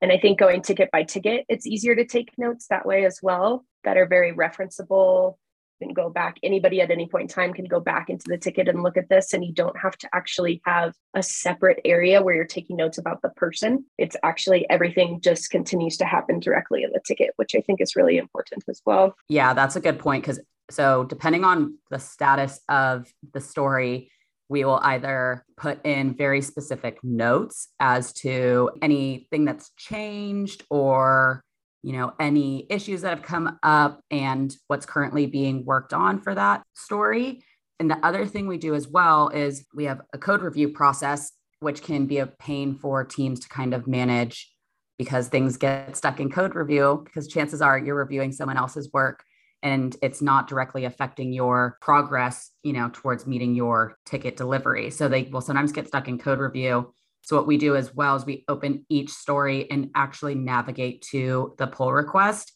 And 0.00 0.10
i 0.10 0.18
think 0.18 0.38
going 0.38 0.62
ticket 0.62 0.90
by 0.90 1.02
ticket 1.02 1.44
it's 1.48 1.66
easier 1.66 1.94
to 1.94 2.04
take 2.04 2.30
notes 2.38 2.66
that 2.68 2.86
way 2.86 3.04
as 3.04 3.20
well 3.22 3.64
that 3.84 3.96
are 3.96 4.06
very 4.06 4.32
referenceable. 4.32 5.36
Can 5.82 5.94
go 5.94 6.10
back 6.10 6.36
anybody 6.42 6.82
at 6.82 6.90
any 6.90 7.08
point 7.08 7.22
in 7.22 7.28
time 7.28 7.54
can 7.54 7.64
go 7.64 7.80
back 7.80 8.10
into 8.10 8.26
the 8.26 8.36
ticket 8.36 8.68
and 8.68 8.82
look 8.82 8.98
at 8.98 9.08
this 9.08 9.32
and 9.32 9.42
you 9.42 9.54
don't 9.54 9.78
have 9.78 9.96
to 9.98 10.10
actually 10.12 10.60
have 10.66 10.92
a 11.14 11.22
separate 11.22 11.80
area 11.86 12.22
where 12.22 12.34
you're 12.34 12.44
taking 12.44 12.76
notes 12.76 12.98
about 12.98 13.22
the 13.22 13.30
person. 13.30 13.86
It's 13.96 14.14
actually 14.22 14.68
everything 14.68 15.22
just 15.22 15.48
continues 15.48 15.96
to 15.96 16.04
happen 16.04 16.38
directly 16.38 16.82
in 16.82 16.90
the 16.92 17.00
ticket 17.06 17.30
which 17.36 17.54
i 17.54 17.62
think 17.62 17.80
is 17.80 17.96
really 17.96 18.18
important 18.18 18.62
as 18.68 18.82
well. 18.84 19.14
Yeah 19.30 19.54
that's 19.54 19.76
a 19.76 19.80
good 19.80 19.98
point 19.98 20.22
because 20.22 20.38
so 20.70 21.04
depending 21.04 21.44
on 21.44 21.78
the 21.90 21.98
status 21.98 22.60
of 22.68 23.10
the 23.32 23.40
story 23.40 24.10
we 24.50 24.64
will 24.64 24.80
either 24.82 25.44
put 25.56 25.84
in 25.86 26.12
very 26.12 26.42
specific 26.42 26.98
notes 27.04 27.68
as 27.78 28.12
to 28.12 28.68
anything 28.82 29.44
that's 29.44 29.70
changed 29.78 30.64
or 30.68 31.40
you 31.82 31.92
know 31.92 32.12
any 32.20 32.66
issues 32.68 33.00
that 33.00 33.10
have 33.10 33.22
come 33.22 33.58
up 33.62 34.00
and 34.10 34.54
what's 34.66 34.84
currently 34.84 35.24
being 35.24 35.64
worked 35.64 35.94
on 35.94 36.20
for 36.20 36.34
that 36.34 36.62
story. 36.74 37.42
And 37.78 37.90
the 37.90 38.04
other 38.04 38.26
thing 38.26 38.46
we 38.46 38.58
do 38.58 38.74
as 38.74 38.88
well 38.88 39.28
is 39.28 39.64
we 39.72 39.84
have 39.84 40.02
a 40.12 40.18
code 40.18 40.42
review 40.42 40.68
process 40.68 41.32
which 41.60 41.82
can 41.82 42.06
be 42.06 42.18
a 42.18 42.26
pain 42.26 42.74
for 42.74 43.04
teams 43.04 43.40
to 43.40 43.48
kind 43.48 43.72
of 43.72 43.86
manage 43.86 44.50
because 44.98 45.28
things 45.28 45.56
get 45.56 45.96
stuck 45.96 46.18
in 46.18 46.30
code 46.30 46.54
review 46.54 47.02
because 47.04 47.28
chances 47.28 47.62
are 47.62 47.78
you're 47.78 47.94
reviewing 47.94 48.32
someone 48.32 48.56
else's 48.56 48.90
work 48.92 49.22
and 49.62 49.96
it's 50.02 50.22
not 50.22 50.48
directly 50.48 50.84
affecting 50.84 51.32
your 51.32 51.76
progress 51.80 52.50
you 52.62 52.72
know 52.72 52.90
towards 52.92 53.26
meeting 53.26 53.54
your 53.54 53.96
ticket 54.06 54.36
delivery 54.36 54.90
so 54.90 55.08
they 55.08 55.24
will 55.24 55.40
sometimes 55.40 55.72
get 55.72 55.88
stuck 55.88 56.08
in 56.08 56.18
code 56.18 56.38
review 56.38 56.92
so 57.22 57.36
what 57.36 57.46
we 57.46 57.58
do 57.58 57.76
as 57.76 57.94
well 57.94 58.16
is 58.16 58.24
we 58.24 58.44
open 58.48 58.84
each 58.88 59.10
story 59.10 59.70
and 59.70 59.90
actually 59.94 60.34
navigate 60.34 61.02
to 61.10 61.54
the 61.58 61.66
pull 61.66 61.92
request, 61.92 62.52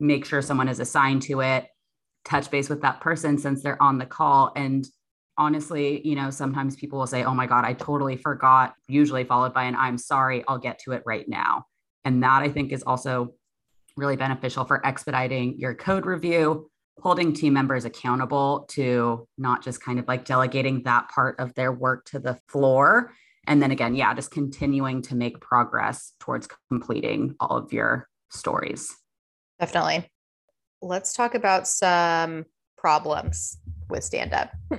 make 0.00 0.24
sure 0.24 0.42
someone 0.42 0.68
is 0.68 0.80
assigned 0.80 1.22
to 1.22 1.40
it, 1.40 1.66
touch 2.24 2.50
base 2.50 2.68
with 2.68 2.82
that 2.82 3.00
person 3.00 3.38
since 3.38 3.62
they're 3.62 3.82
on 3.82 3.98
the 3.98 4.06
call. 4.06 4.52
And 4.56 4.86
honestly, 5.38 6.06
you 6.06 6.16
know, 6.16 6.30
sometimes 6.30 6.76
people 6.76 6.98
will 6.98 7.06
say, 7.06 7.24
Oh 7.24 7.34
my 7.34 7.46
God, 7.46 7.64
I 7.64 7.74
totally 7.74 8.16
forgot, 8.16 8.74
usually 8.88 9.24
followed 9.24 9.54
by 9.54 9.64
an 9.64 9.76
I'm 9.76 9.98
sorry, 9.98 10.44
I'll 10.48 10.58
get 10.58 10.80
to 10.80 10.92
it 10.92 11.02
right 11.06 11.28
now. 11.28 11.66
And 12.04 12.22
that 12.22 12.42
I 12.42 12.48
think 12.48 12.72
is 12.72 12.82
also 12.82 13.34
really 13.96 14.16
beneficial 14.16 14.64
for 14.64 14.84
expediting 14.86 15.58
your 15.58 15.74
code 15.74 16.06
review, 16.06 16.70
holding 17.00 17.32
team 17.32 17.52
members 17.52 17.84
accountable 17.84 18.66
to 18.70 19.26
not 19.38 19.62
just 19.62 19.82
kind 19.82 19.98
of 19.98 20.08
like 20.08 20.24
delegating 20.24 20.82
that 20.82 21.08
part 21.08 21.38
of 21.38 21.54
their 21.54 21.72
work 21.72 22.04
to 22.06 22.18
the 22.18 22.38
floor. 22.48 23.12
And 23.46 23.62
then 23.62 23.70
again 23.70 23.94
yeah 23.94 24.12
just 24.14 24.30
continuing 24.30 25.02
to 25.02 25.14
make 25.14 25.40
progress 25.40 26.12
towards 26.18 26.48
completing 26.68 27.36
all 27.38 27.56
of 27.56 27.72
your 27.72 28.08
stories. 28.30 28.94
Definitely. 29.60 30.10
Let's 30.82 31.12
talk 31.12 31.34
about 31.34 31.68
some 31.68 32.44
problems 32.76 33.58
with 33.88 34.04
stand 34.04 34.32
up 34.32 34.52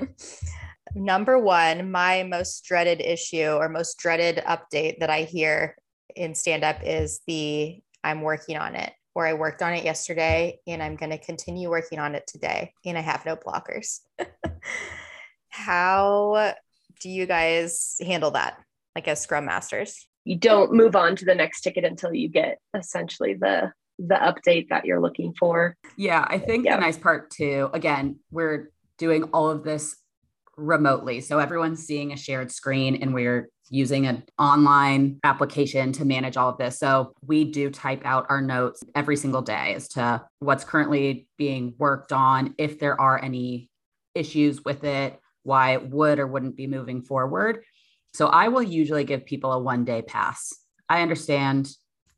number 0.96 1.38
one 1.38 1.92
my 1.92 2.24
most 2.24 2.64
dreaded 2.64 3.02
issue 3.02 3.50
or 3.50 3.70
most 3.70 3.98
dreaded 3.98 4.38
update 4.48 5.00
that 5.00 5.10
i 5.10 5.24
hear 5.24 5.76
in 6.16 6.34
stand 6.34 6.64
up 6.64 6.78
is 6.84 7.20
the 7.28 7.80
i'm 8.04 8.22
working 8.22 8.58
on 8.58 8.76
it 8.76 8.94
or 9.18 9.26
i 9.26 9.34
worked 9.34 9.64
on 9.64 9.74
it 9.74 9.84
yesterday 9.84 10.60
and 10.68 10.82
i'm 10.82 10.96
going 10.96 11.10
to 11.10 11.18
continue 11.18 11.72
working 11.72 11.98
on 11.98 12.14
it 12.14 12.28
today 12.28 12.72
and 12.86 12.98
i 12.98 13.02
have 13.02 13.26
no 13.26 13.36
blockers. 13.36 14.02
How 15.50 16.54
do 17.00 17.10
you 17.10 17.26
guys 17.26 17.98
handle 18.00 18.32
that 18.32 18.62
like 18.96 19.08
as 19.08 19.20
scrum 19.20 19.46
masters? 19.46 20.08
You 20.24 20.38
don't 20.38 20.72
move 20.72 20.96
on 20.96 21.16
to 21.16 21.26
the 21.26 21.34
next 21.34 21.62
ticket 21.62 21.84
until 21.84 22.14
you 22.14 22.30
get 22.30 22.60
essentially 22.76 23.34
the 23.34 23.72
the 23.98 24.14
update 24.16 24.70
that 24.70 24.86
you're 24.86 25.02
looking 25.02 25.34
for. 25.34 25.76
Yeah 25.98 26.24
i 26.30 26.38
think 26.38 26.66
the 26.66 26.78
nice 26.78 26.98
part 26.98 27.32
too 27.32 27.72
again 27.74 28.20
we're 28.30 28.72
doing 29.00 29.24
all 29.34 29.50
of 29.50 29.64
this 29.64 29.96
remotely. 30.58 31.22
So 31.22 31.40
everyone's 31.40 31.86
seeing 31.86 32.12
a 32.12 32.18
shared 32.18 32.52
screen 32.52 32.98
and 32.98 33.14
we're 33.14 33.50
using 33.70 34.08
an 34.08 34.24
online 34.40 35.20
application 35.24 35.92
to 35.94 36.06
manage 36.06 36.38
all 36.38 36.50
of 36.50 36.58
this. 36.58 36.80
So 36.80 37.14
we 37.26 37.44
do 37.44 37.70
type 37.70 38.02
out 38.06 38.26
our 38.30 38.42
notes 38.42 38.84
every 38.96 39.18
single 39.18 39.42
day 39.42 39.74
as 39.76 39.88
to 39.90 40.24
what's 40.40 40.64
currently 40.64 41.28
being 41.38 41.74
worked 41.78 42.14
on, 42.14 42.56
if 42.58 42.80
there 42.80 43.00
are 43.00 43.22
any 43.22 43.70
issues 44.16 44.64
with 44.64 44.84
it, 44.84 45.20
why 45.44 45.72
it 45.72 45.90
would 45.90 46.20
or 46.20 46.28
wouldn't 46.28 46.56
be 46.56 46.68
moving 46.68 47.02
forward. 47.02 47.64
So 48.14 48.28
I 48.28 48.48
will 48.48 48.64
usually 48.64 49.04
give 49.04 49.26
people 49.26 49.54
a 49.54 49.60
one 49.60 49.86
day 49.86 50.02
pass. 50.02 50.54
I 50.90 51.02
understand, 51.02 51.70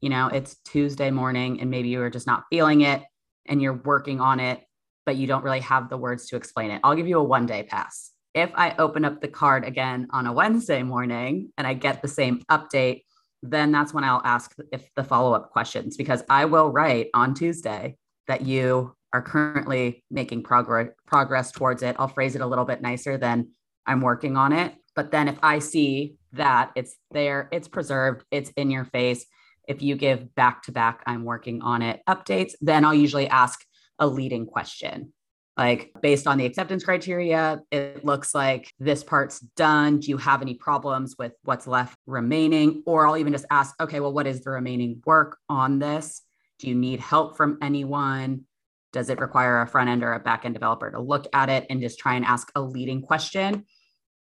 you 0.01 0.09
know, 0.09 0.27
it's 0.27 0.55
Tuesday 0.65 1.11
morning 1.11 1.59
and 1.59 1.69
maybe 1.69 1.89
you 1.89 2.01
are 2.01 2.09
just 2.09 2.27
not 2.27 2.45
feeling 2.49 2.81
it 2.81 3.03
and 3.47 3.61
you're 3.61 3.81
working 3.83 4.21
on 4.21 4.39
it, 4.39 4.61
but 5.05 5.15
you 5.15 5.27
don't 5.27 5.43
really 5.43 5.59
have 5.61 5.89
the 5.89 5.97
words 5.97 6.27
to 6.27 6.35
explain 6.35 6.71
it. 6.71 6.81
I'll 6.83 6.95
give 6.95 7.07
you 7.07 7.19
a 7.19 7.23
one 7.23 7.45
day 7.45 7.63
pass. 7.63 8.11
If 8.39 8.51
I 8.55 8.73
open 8.79 9.03
up 9.03 9.19
the 9.19 9.27
card 9.27 9.65
again 9.65 10.07
on 10.11 10.25
a 10.25 10.31
Wednesday 10.31 10.81
morning 10.81 11.51
and 11.57 11.67
I 11.67 11.73
get 11.73 12.01
the 12.01 12.07
same 12.07 12.41
update, 12.49 13.03
then 13.43 13.73
that's 13.73 13.93
when 13.93 14.05
I'll 14.05 14.21
ask 14.23 14.55
if 14.71 14.89
the 14.95 15.03
follow 15.03 15.33
up 15.33 15.51
questions 15.51 15.97
because 15.97 16.23
I 16.29 16.45
will 16.45 16.71
write 16.71 17.09
on 17.13 17.33
Tuesday 17.33 17.97
that 18.29 18.43
you 18.45 18.95
are 19.11 19.21
currently 19.21 20.05
making 20.09 20.43
progress 20.43 20.87
progress 21.05 21.51
towards 21.51 21.83
it. 21.83 21.97
I'll 21.99 22.07
phrase 22.07 22.33
it 22.33 22.41
a 22.41 22.47
little 22.47 22.63
bit 22.63 22.81
nicer 22.81 23.17
than 23.17 23.49
I'm 23.85 23.99
working 23.99 24.37
on 24.37 24.53
it. 24.53 24.73
But 24.95 25.11
then 25.11 25.27
if 25.27 25.37
I 25.43 25.59
see 25.59 26.15
that 26.31 26.71
it's 26.77 26.95
there, 27.11 27.49
it's 27.51 27.67
preserved, 27.67 28.23
it's 28.31 28.51
in 28.51 28.71
your 28.71 28.85
face, 28.85 29.25
if 29.67 29.81
you 29.81 29.97
give 29.97 30.33
back 30.33 30.63
to 30.63 30.71
back, 30.71 31.03
I'm 31.05 31.25
working 31.25 31.61
on 31.61 31.81
it 31.81 31.99
updates, 32.07 32.53
then 32.61 32.85
I'll 32.85 32.93
usually 32.93 33.27
ask 33.27 33.59
a 33.99 34.07
leading 34.07 34.45
question. 34.45 35.11
Like, 35.59 35.91
based 36.01 36.25
on 36.25 36.37
the 36.37 36.45
acceptance 36.45 36.85
criteria, 36.85 37.61
it 37.69 38.05
looks 38.05 38.33
like 38.33 38.71
this 38.79 39.03
part's 39.03 39.41
done. 39.57 39.99
Do 39.99 40.07
you 40.07 40.15
have 40.15 40.41
any 40.41 40.53
problems 40.53 41.15
with 41.19 41.33
what's 41.43 41.67
left 41.67 41.97
remaining? 42.07 42.81
Or 42.85 43.05
I'll 43.05 43.17
even 43.17 43.33
just 43.33 43.45
ask, 43.51 43.75
okay, 43.81 43.99
well, 43.99 44.13
what 44.13 44.25
is 44.25 44.39
the 44.39 44.51
remaining 44.51 45.01
work 45.05 45.37
on 45.49 45.79
this? 45.79 46.21
Do 46.59 46.69
you 46.69 46.75
need 46.75 47.01
help 47.01 47.35
from 47.35 47.57
anyone? 47.61 48.45
Does 48.93 49.09
it 49.09 49.19
require 49.19 49.61
a 49.61 49.67
front 49.67 49.89
end 49.89 50.01
or 50.01 50.13
a 50.13 50.19
back 50.21 50.45
end 50.45 50.53
developer 50.53 50.91
to 50.91 51.01
look 51.01 51.27
at 51.33 51.49
it 51.49 51.65
and 51.69 51.81
just 51.81 51.99
try 51.99 52.15
and 52.15 52.23
ask 52.23 52.49
a 52.55 52.61
leading 52.61 53.01
question? 53.01 53.65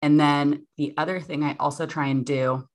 And 0.03 0.21
then 0.21 0.67
the 0.77 0.93
other 0.99 1.21
thing 1.21 1.43
I 1.43 1.57
also 1.59 1.87
try 1.87 2.09
and 2.09 2.27
do 2.27 2.69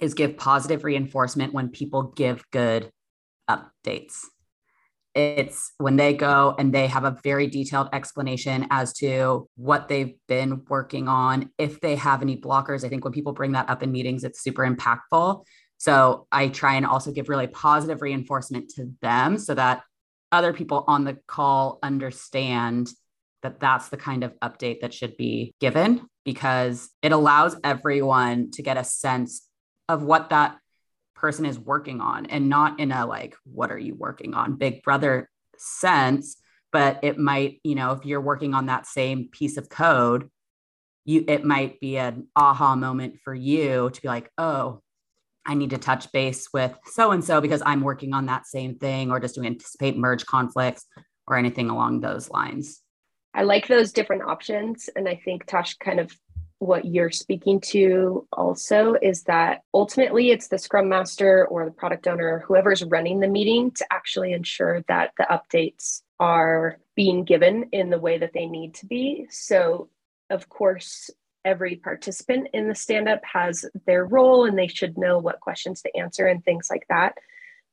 is 0.00 0.14
give 0.14 0.38
positive 0.38 0.82
reinforcement 0.82 1.52
when 1.52 1.68
people 1.68 2.04
give 2.04 2.42
good 2.52 2.90
updates. 3.50 4.24
It's 5.14 5.72
when 5.78 5.96
they 5.96 6.14
go 6.14 6.54
and 6.58 6.72
they 6.72 6.86
have 6.86 7.04
a 7.04 7.18
very 7.22 7.46
detailed 7.46 7.88
explanation 7.92 8.66
as 8.70 8.92
to 8.94 9.48
what 9.56 9.88
they've 9.88 10.14
been 10.26 10.62
working 10.68 11.08
on. 11.08 11.50
If 11.58 11.80
they 11.80 11.96
have 11.96 12.22
any 12.22 12.36
blockers, 12.36 12.84
I 12.84 12.88
think 12.88 13.04
when 13.04 13.12
people 13.12 13.32
bring 13.32 13.52
that 13.52 13.68
up 13.68 13.82
in 13.82 13.92
meetings, 13.92 14.24
it's 14.24 14.42
super 14.42 14.68
impactful. 14.68 15.44
So 15.78 16.26
I 16.32 16.48
try 16.48 16.76
and 16.76 16.86
also 16.86 17.12
give 17.12 17.28
really 17.28 17.46
positive 17.46 18.00
reinforcement 18.00 18.70
to 18.76 18.90
them 19.02 19.36
so 19.36 19.54
that 19.54 19.82
other 20.30 20.52
people 20.52 20.84
on 20.86 21.04
the 21.04 21.18
call 21.26 21.78
understand 21.82 22.88
that 23.42 23.60
that's 23.60 23.88
the 23.88 23.96
kind 23.96 24.24
of 24.24 24.32
update 24.40 24.80
that 24.80 24.94
should 24.94 25.16
be 25.16 25.54
given 25.60 26.06
because 26.24 26.88
it 27.02 27.12
allows 27.12 27.56
everyone 27.64 28.50
to 28.52 28.62
get 28.62 28.76
a 28.76 28.84
sense 28.84 29.48
of 29.88 30.02
what 30.02 30.30
that 30.30 30.56
person 31.22 31.46
is 31.46 31.58
working 31.58 32.00
on 32.00 32.26
and 32.26 32.48
not 32.48 32.80
in 32.80 32.92
a 32.92 33.06
like, 33.06 33.36
what 33.44 33.70
are 33.70 33.78
you 33.78 33.94
working 33.94 34.34
on? 34.34 34.56
Big 34.56 34.82
brother 34.82 35.30
sense, 35.56 36.36
but 36.72 36.98
it 37.02 37.16
might, 37.16 37.60
you 37.62 37.76
know, 37.76 37.92
if 37.92 38.04
you're 38.04 38.20
working 38.20 38.54
on 38.54 38.66
that 38.66 38.86
same 38.86 39.28
piece 39.28 39.56
of 39.56 39.68
code, 39.68 40.28
you 41.04 41.24
it 41.26 41.44
might 41.44 41.80
be 41.80 41.96
an 41.96 42.28
aha 42.36 42.76
moment 42.76 43.20
for 43.24 43.34
you 43.34 43.90
to 43.90 44.02
be 44.02 44.08
like, 44.08 44.30
oh, 44.36 44.82
I 45.46 45.54
need 45.54 45.70
to 45.70 45.78
touch 45.78 46.12
base 46.12 46.48
with 46.52 46.76
so 46.84 47.10
and 47.10 47.24
so 47.24 47.40
because 47.40 47.62
I'm 47.64 47.80
working 47.80 48.14
on 48.14 48.26
that 48.26 48.46
same 48.46 48.76
thing, 48.76 49.10
or 49.10 49.18
just 49.20 49.36
to 49.36 49.42
anticipate 49.42 49.96
merge 49.96 50.26
conflicts 50.26 50.86
or 51.26 51.36
anything 51.36 51.70
along 51.70 52.00
those 52.00 52.30
lines. 52.30 52.80
I 53.34 53.42
like 53.42 53.66
those 53.66 53.92
different 53.92 54.22
options. 54.22 54.90
And 54.94 55.08
I 55.08 55.20
think 55.24 55.46
Tosh 55.46 55.76
kind 55.78 56.00
of 56.00 56.12
what 56.62 56.84
you're 56.84 57.10
speaking 57.10 57.60
to 57.60 58.24
also 58.32 58.94
is 59.02 59.24
that 59.24 59.62
ultimately 59.74 60.30
it's 60.30 60.46
the 60.46 60.58
scrum 60.58 60.88
master 60.88 61.44
or 61.48 61.64
the 61.64 61.72
product 61.72 62.06
owner, 62.06 62.44
whoever's 62.46 62.84
running 62.84 63.18
the 63.18 63.26
meeting, 63.26 63.72
to 63.72 63.84
actually 63.90 64.32
ensure 64.32 64.84
that 64.86 65.10
the 65.18 65.26
updates 65.28 66.02
are 66.20 66.78
being 66.94 67.24
given 67.24 67.64
in 67.72 67.90
the 67.90 67.98
way 67.98 68.16
that 68.16 68.30
they 68.32 68.46
need 68.46 68.74
to 68.74 68.86
be. 68.86 69.26
So, 69.28 69.88
of 70.30 70.48
course, 70.48 71.10
every 71.44 71.74
participant 71.74 72.46
in 72.52 72.68
the 72.68 72.76
stand 72.76 73.08
up 73.08 73.22
has 73.24 73.64
their 73.84 74.04
role 74.04 74.44
and 74.44 74.56
they 74.56 74.68
should 74.68 74.96
know 74.96 75.18
what 75.18 75.40
questions 75.40 75.82
to 75.82 75.96
answer 75.96 76.26
and 76.26 76.44
things 76.44 76.68
like 76.70 76.86
that. 76.88 77.18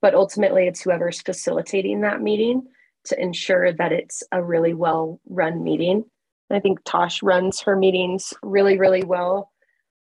But 0.02 0.16
ultimately, 0.16 0.68
it's 0.68 0.82
whoever's 0.82 1.22
facilitating 1.22 2.02
that 2.02 2.24
meeting 2.24 2.64
to 3.04 3.22
ensure 3.22 3.72
that 3.72 3.92
it's 3.92 4.24
a 4.32 4.44
really 4.44 4.74
well 4.74 5.20
run 5.30 5.64
meeting. 5.64 6.06
I 6.52 6.60
think 6.60 6.80
Tosh 6.84 7.22
runs 7.22 7.62
her 7.62 7.76
meetings 7.76 8.34
really, 8.42 8.78
really 8.78 9.04
well. 9.04 9.52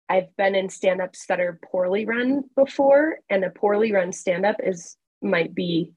I've 0.08 0.34
been 0.36 0.54
in 0.54 0.70
stand 0.70 1.02
ups 1.02 1.26
that 1.26 1.40
are 1.40 1.60
poorly 1.70 2.06
run 2.06 2.44
before, 2.56 3.18
and 3.28 3.44
a 3.44 3.50
poorly 3.50 3.92
run 3.92 4.12
stand 4.12 4.46
up 4.46 4.56
is 4.62 4.96
might 5.20 5.54
be 5.54 5.92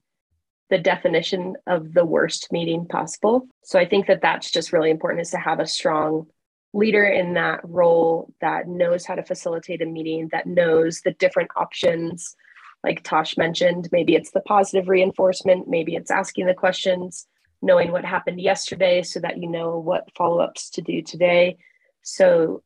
the 0.68 0.78
definition 0.78 1.54
of 1.66 1.92
the 1.92 2.04
worst 2.04 2.48
meeting 2.50 2.86
possible. 2.86 3.46
So 3.62 3.78
I 3.78 3.86
think 3.86 4.06
that 4.06 4.22
that's 4.22 4.50
just 4.50 4.72
really 4.72 4.90
important 4.90 5.22
is 5.22 5.30
to 5.30 5.38
have 5.38 5.60
a 5.60 5.66
strong 5.66 6.26
leader 6.72 7.04
in 7.04 7.34
that 7.34 7.60
role 7.62 8.32
that 8.40 8.68
knows 8.68 9.04
how 9.04 9.14
to 9.14 9.22
facilitate 9.22 9.82
a 9.82 9.86
meeting, 9.86 10.28
that 10.32 10.46
knows 10.46 11.02
the 11.02 11.12
different 11.12 11.50
options. 11.56 12.34
Like 12.82 13.02
Tosh 13.02 13.36
mentioned, 13.36 13.88
maybe 13.92 14.14
it's 14.14 14.30
the 14.30 14.40
positive 14.40 14.88
reinforcement, 14.88 15.68
maybe 15.68 15.94
it's 15.94 16.10
asking 16.10 16.46
the 16.46 16.54
questions, 16.54 17.26
knowing 17.62 17.92
what 17.92 18.04
happened 18.04 18.40
yesterday 18.40 19.02
so 19.02 19.20
that 19.20 19.38
you 19.38 19.48
know 19.48 19.78
what 19.78 20.14
follow 20.16 20.40
ups 20.40 20.70
to 20.70 20.82
do 20.82 21.00
today. 21.00 21.58
So 22.02 22.62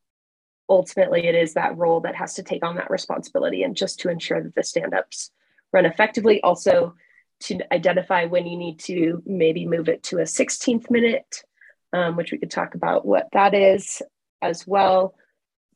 ultimately, 0.69 1.27
it 1.27 1.35
is 1.35 1.55
that 1.55 1.77
role 1.77 2.01
that 2.01 2.17
has 2.17 2.35
to 2.35 2.43
take 2.43 2.65
on 2.65 2.77
that 2.77 2.91
responsibility 2.91 3.63
and 3.63 3.77
just 3.77 4.01
to 4.01 4.09
ensure 4.09 4.43
that 4.43 4.55
the 4.55 4.63
stand 4.63 4.95
ups 4.95 5.31
run 5.73 5.87
effectively. 5.87 6.43
Also, 6.43 6.95
to 7.39 7.61
identify 7.73 8.25
when 8.25 8.47
you 8.47 8.57
need 8.57 8.79
to 8.81 9.23
maybe 9.27 9.67
move 9.67 9.89
it 9.89 10.03
to 10.05 10.19
a 10.19 10.23
16th 10.23 10.91
minute 10.91 11.45
um, 11.93 12.17
which 12.17 12.33
we 12.33 12.39
could 12.39 12.51
talk 12.51 12.75
about 12.75 13.07
what 13.07 13.29
that 13.33 13.55
is 13.55 14.03
as 14.43 14.67
well. 14.67 15.15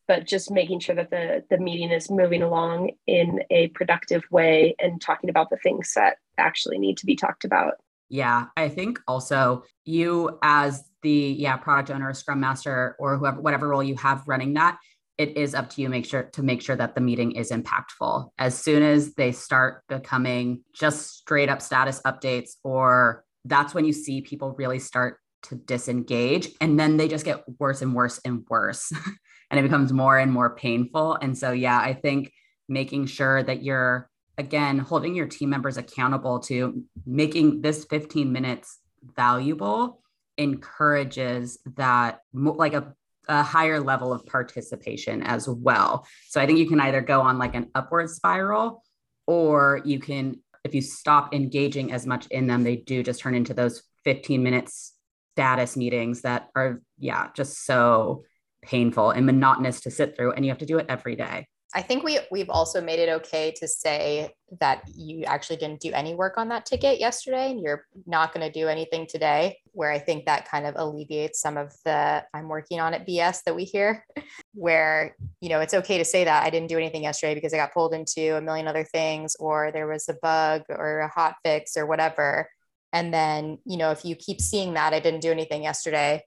But 0.07 0.27
just 0.27 0.51
making 0.51 0.81
sure 0.81 0.97
that 0.97 1.11
the, 1.11 1.45
the 1.49 1.59
meeting 1.59 1.91
is 1.91 2.11
moving 2.11 2.43
along 2.43 2.93
in 3.07 3.41
a 3.51 3.69
productive 3.69 4.25
way 4.31 4.75
and 4.79 5.01
talking 5.01 5.31
about 5.31 5.51
the 5.51 5.57
things 5.57 5.95
that 5.95 6.17
actually 6.37 6.79
need 6.79 6.99
to 6.99 7.07
be 7.07 7.15
talked 7.15 7.45
about. 7.45 7.75
Yeah, 8.11 8.47
I 8.57 8.69
think 8.69 8.99
also 9.09 9.63
you 9.85 10.39
as 10.43 10.85
the 11.03 11.35
yeah 11.39 11.57
product 11.57 11.91
owner, 11.91 12.13
scrum 12.13 12.41
master, 12.41 12.97
or 12.99 13.17
whoever 13.17 13.41
whatever 13.41 13.69
role 13.69 13.83
you 13.83 13.95
have 13.97 14.25
running 14.27 14.55
that, 14.55 14.79
it 15.17 15.37
is 15.37 15.55
up 15.55 15.71
to 15.71 15.81
you 15.81 15.89
make 15.89 16.05
sure 16.05 16.25
to 16.25 16.43
make 16.43 16.61
sure 16.61 16.77
that 16.77 16.97
the 16.97 17.01
meeting 17.01 17.33
is 17.33 17.53
impactful. 17.53 18.31
As 18.37 18.59
soon 18.59 18.83
as 18.83 19.15
they 19.15 19.31
start 19.31 19.85
becoming 19.89 20.65
just 20.75 21.19
straight 21.19 21.49
up 21.49 21.63
status 21.63 22.03
updates, 22.05 22.57
or 22.65 23.25
that's 23.45 23.75
when 23.75 23.85
you 23.85 23.93
see 23.93 24.21
people 24.21 24.55
really 24.59 24.81
start 24.81 25.19
to 25.43 25.55
disengage 25.55 26.49
and 26.61 26.79
then 26.79 26.97
they 26.97 27.09
just 27.09 27.25
get 27.25 27.43
worse 27.59 27.81
and 27.81 27.95
worse 27.95 28.21
and 28.25 28.45
worse 28.51 28.93
and 29.51 29.59
it 29.59 29.63
becomes 29.63 29.93
more 29.93 30.19
and 30.19 30.31
more 30.31 30.55
painful 30.55 31.15
and 31.15 31.39
so 31.39 31.51
yeah 31.51 31.79
i 31.79 31.95
think 31.95 32.31
making 32.69 33.07
sure 33.07 33.43
that 33.43 33.63
you're 33.63 34.10
again 34.41 34.79
holding 34.79 35.15
your 35.15 35.27
team 35.27 35.51
members 35.51 35.77
accountable 35.77 36.41
to 36.41 36.83
making 37.07 37.61
this 37.61 37.85
15 37.85 38.33
minutes 38.33 38.79
valuable 39.17 40.03
encourages 40.39 41.59
that 41.77 42.21
like 42.33 42.75
a, 42.75 42.95
a 43.29 43.43
higher 43.43 43.81
level 43.81 44.13
of 44.13 44.25
participation 44.27 45.23
as 45.23 45.49
well 45.49 46.07
so 46.29 46.41
i 46.41 46.47
think 46.47 46.59
you 46.59 46.69
can 46.69 46.81
either 46.81 47.01
go 47.01 47.21
on 47.21 47.39
like 47.39 47.55
an 47.55 47.69
upward 47.75 48.09
spiral 48.09 48.83
or 49.27 49.81
you 49.85 49.99
can 49.99 50.41
if 50.65 50.75
you 50.75 50.83
stop 50.83 51.35
engaging 51.35 51.93
as 51.93 52.07
much 52.07 52.27
in 52.29 52.47
them 52.47 52.65
they 52.65 52.77
do 52.77 53.03
just 53.03 53.21
turn 53.21 53.35
into 53.35 53.55
those 53.55 53.83
15 54.05 54.43
minutes 54.43 54.95
status 55.41 55.77
meetings 55.77 56.23
that 56.23 56.49
are, 56.55 56.83
yeah, 56.99 57.29
just 57.35 57.65
so 57.65 58.25
painful 58.63 59.11
and 59.11 59.25
monotonous 59.25 59.81
to 59.81 59.91
sit 59.91 60.15
through. 60.15 60.33
And 60.33 60.45
you 60.45 60.51
have 60.51 60.59
to 60.59 60.67
do 60.67 60.79
it 60.79 60.87
every 60.89 61.17
day. 61.17 61.47
I 61.73 61.83
think 61.83 62.03
we 62.03 62.19
we've 62.33 62.51
also 62.51 62.81
made 62.81 62.99
it 62.99 63.09
okay 63.09 63.53
to 63.59 63.69
say 63.69 64.35
that 64.61 64.83
you 64.93 65.23
actually 65.25 65.57
didn't 65.57 65.81
do 65.81 65.93
any 65.93 66.15
work 66.15 66.37
on 66.37 66.49
that 66.49 66.67
ticket 66.67 66.99
yesterday 66.99 67.53
and 67.53 67.61
you're 67.61 67.87
not 68.07 68.35
going 68.35 68.45
to 68.45 68.53
do 68.53 68.67
anything 68.67 69.07
today 69.07 69.59
where 69.71 69.93
I 69.93 70.01
think 70.01 70.25
that 70.25 70.49
kind 70.49 70.67
of 70.67 70.75
alleviates 70.77 71.41
some 71.41 71.57
of 71.57 71.73
the 71.85 72.25
I'm 72.35 72.49
working 72.49 72.81
on 72.81 72.93
it 72.93 73.07
BS 73.07 73.45
that 73.45 73.55
we 73.55 73.65
hear 73.65 74.05
where 74.55 75.15
you 75.41 75.49
know 75.49 75.61
it's 75.61 75.75
okay 75.75 75.99
to 75.99 76.05
say 76.05 76.25
that 76.25 76.45
I 76.45 76.51
didn't 76.51 76.69
do 76.69 76.77
anything 76.77 77.05
yesterday 77.05 77.35
because 77.35 77.55
I 77.55 77.59
got 77.59 77.73
pulled 77.73 77.95
into 77.95 78.37
a 78.37 78.41
million 78.41 78.67
other 78.67 78.85
things 78.85 79.37
or 79.39 79.71
there 79.71 79.87
was 79.87 80.09
a 80.09 80.15
bug 80.21 80.63
or 80.69 81.01
a 81.01 81.09
hot 81.09 81.37
fix 81.45 81.77
or 81.77 81.87
whatever. 81.87 82.51
And 82.93 83.15
then 83.15 83.59
you 83.65 83.77
know 83.77 83.93
if 83.93 84.05
you 84.05 84.17
keep 84.17 84.41
seeing 84.41 84.75
that 84.75 84.93
i 84.93 84.99
didn't 84.99 85.21
do 85.21 85.31
anything 85.31 85.63
yesterday 85.63 86.25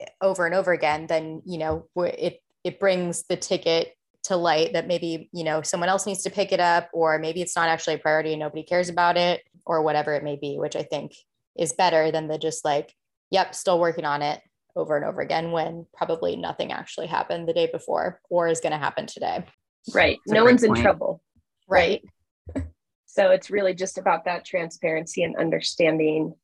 eh, 0.00 0.06
over 0.20 0.44
and 0.44 0.54
over 0.54 0.72
again 0.72 1.06
then 1.06 1.40
you 1.44 1.58
know 1.58 1.86
it 1.96 2.40
it 2.64 2.80
brings 2.80 3.24
the 3.28 3.36
ticket 3.36 3.94
to 4.24 4.36
light 4.36 4.72
that 4.72 4.86
maybe 4.86 5.28
you 5.32 5.44
know 5.44 5.62
someone 5.62 5.88
else 5.88 6.06
needs 6.06 6.22
to 6.22 6.30
pick 6.30 6.52
it 6.52 6.60
up 6.60 6.88
or 6.92 7.18
maybe 7.18 7.42
it's 7.42 7.56
not 7.56 7.68
actually 7.68 7.94
a 7.94 7.98
priority 7.98 8.32
and 8.32 8.40
nobody 8.40 8.62
cares 8.62 8.88
about 8.88 9.16
it 9.16 9.42
or 9.66 9.82
whatever 9.82 10.14
it 10.14 10.24
may 10.24 10.36
be 10.36 10.56
which 10.58 10.76
i 10.76 10.82
think 10.82 11.12
is 11.56 11.72
better 11.72 12.10
than 12.10 12.26
the 12.26 12.38
just 12.38 12.64
like 12.64 12.94
yep 13.30 13.54
still 13.54 13.78
working 13.78 14.04
on 14.04 14.22
it 14.22 14.40
over 14.76 14.96
and 14.96 15.04
over 15.04 15.20
again 15.20 15.52
when 15.52 15.86
probably 15.94 16.36
nothing 16.36 16.72
actually 16.72 17.06
happened 17.06 17.48
the 17.48 17.52
day 17.52 17.68
before 17.70 18.20
or 18.28 18.48
is 18.48 18.60
going 18.60 18.72
to 18.72 18.78
happen 18.78 19.06
today. 19.06 19.44
Right. 19.94 20.18
No 20.26 20.44
one's 20.44 20.66
point. 20.66 20.78
in 20.78 20.82
trouble 20.82 21.22
right. 21.68 22.02
So 23.06 23.30
it's 23.30 23.50
really 23.50 23.74
just 23.74 23.98
about 23.98 24.24
that 24.24 24.44
transparency 24.44 25.22
and 25.22 25.36
understanding 25.36 26.34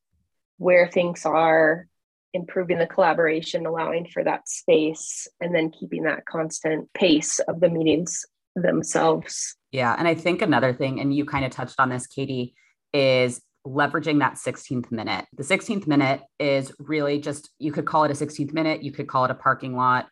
where 0.58 0.88
things 0.88 1.26
are, 1.26 1.88
improving 2.32 2.78
the 2.78 2.86
collaboration, 2.86 3.66
allowing 3.66 4.06
for 4.06 4.22
that 4.24 4.48
space, 4.48 5.26
and 5.40 5.54
then 5.54 5.70
keeping 5.70 6.04
that 6.04 6.24
constant 6.26 6.92
pace 6.94 7.38
of 7.40 7.60
the 7.60 7.68
meetings 7.68 8.24
themselves. 8.56 9.56
Yeah. 9.72 9.94
And 9.98 10.08
I 10.08 10.14
think 10.14 10.42
another 10.42 10.72
thing, 10.72 11.00
and 11.00 11.14
you 11.14 11.24
kind 11.24 11.44
of 11.44 11.50
touched 11.50 11.78
on 11.78 11.88
this, 11.88 12.06
Katie, 12.06 12.54
is 12.92 13.40
leveraging 13.66 14.20
that 14.20 14.34
16th 14.34 14.90
minute. 14.90 15.26
The 15.36 15.42
16th 15.42 15.86
minute 15.86 16.22
is 16.38 16.72
really 16.78 17.18
just, 17.18 17.50
you 17.58 17.72
could 17.72 17.86
call 17.86 18.04
it 18.04 18.10
a 18.10 18.14
16th 18.14 18.52
minute, 18.52 18.82
you 18.82 18.90
could 18.90 19.06
call 19.06 19.24
it 19.24 19.30
a 19.30 19.34
parking 19.34 19.76
lot. 19.76 20.08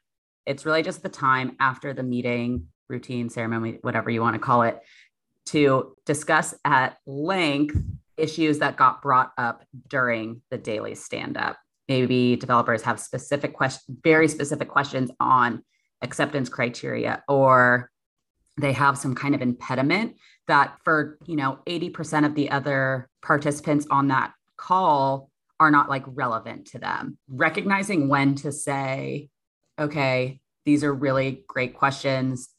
It's 0.46 0.64
really 0.66 0.82
just 0.82 1.02
the 1.02 1.08
time 1.08 1.56
after 1.58 1.92
the 1.92 2.02
meeting, 2.02 2.68
routine, 2.88 3.28
ceremony, 3.30 3.78
whatever 3.82 4.10
you 4.10 4.20
want 4.20 4.34
to 4.34 4.40
call 4.40 4.62
it, 4.62 4.80
to 5.46 5.96
discuss 6.04 6.54
at 6.64 6.98
length 7.06 7.76
issues 8.16 8.58
that 8.58 8.76
got 8.76 9.00
brought 9.00 9.32
up 9.38 9.64
during 9.88 10.42
the 10.50 10.58
daily 10.58 10.94
stand 10.94 11.36
up. 11.36 11.56
Maybe 11.88 12.36
developers 12.36 12.82
have 12.82 13.00
specific 13.00 13.54
questions, 13.54 13.98
very 14.04 14.28
specific 14.28 14.68
questions 14.68 15.10
on 15.18 15.62
acceptance 16.02 16.48
criteria, 16.48 17.24
or 17.28 17.90
they 18.58 18.72
have 18.72 18.98
some 18.98 19.14
kind 19.14 19.34
of 19.34 19.40
impediment 19.40 20.16
that 20.48 20.78
for, 20.84 21.18
you 21.26 21.36
know, 21.36 21.60
80% 21.66 22.26
of 22.26 22.34
the 22.34 22.50
other 22.50 23.08
participants 23.22 23.86
on 23.90 24.08
that 24.08 24.32
call 24.56 25.30
are 25.60 25.70
not 25.70 25.88
like 25.88 26.04
relevant 26.06 26.66
to 26.68 26.78
them. 26.78 27.18
Recognizing 27.28 28.08
when 28.08 28.34
to 28.36 28.52
say, 28.52 29.28
okay, 29.78 30.40
these 30.64 30.84
are 30.84 30.92
really 30.92 31.44
great 31.48 31.74
questions. 31.74 32.50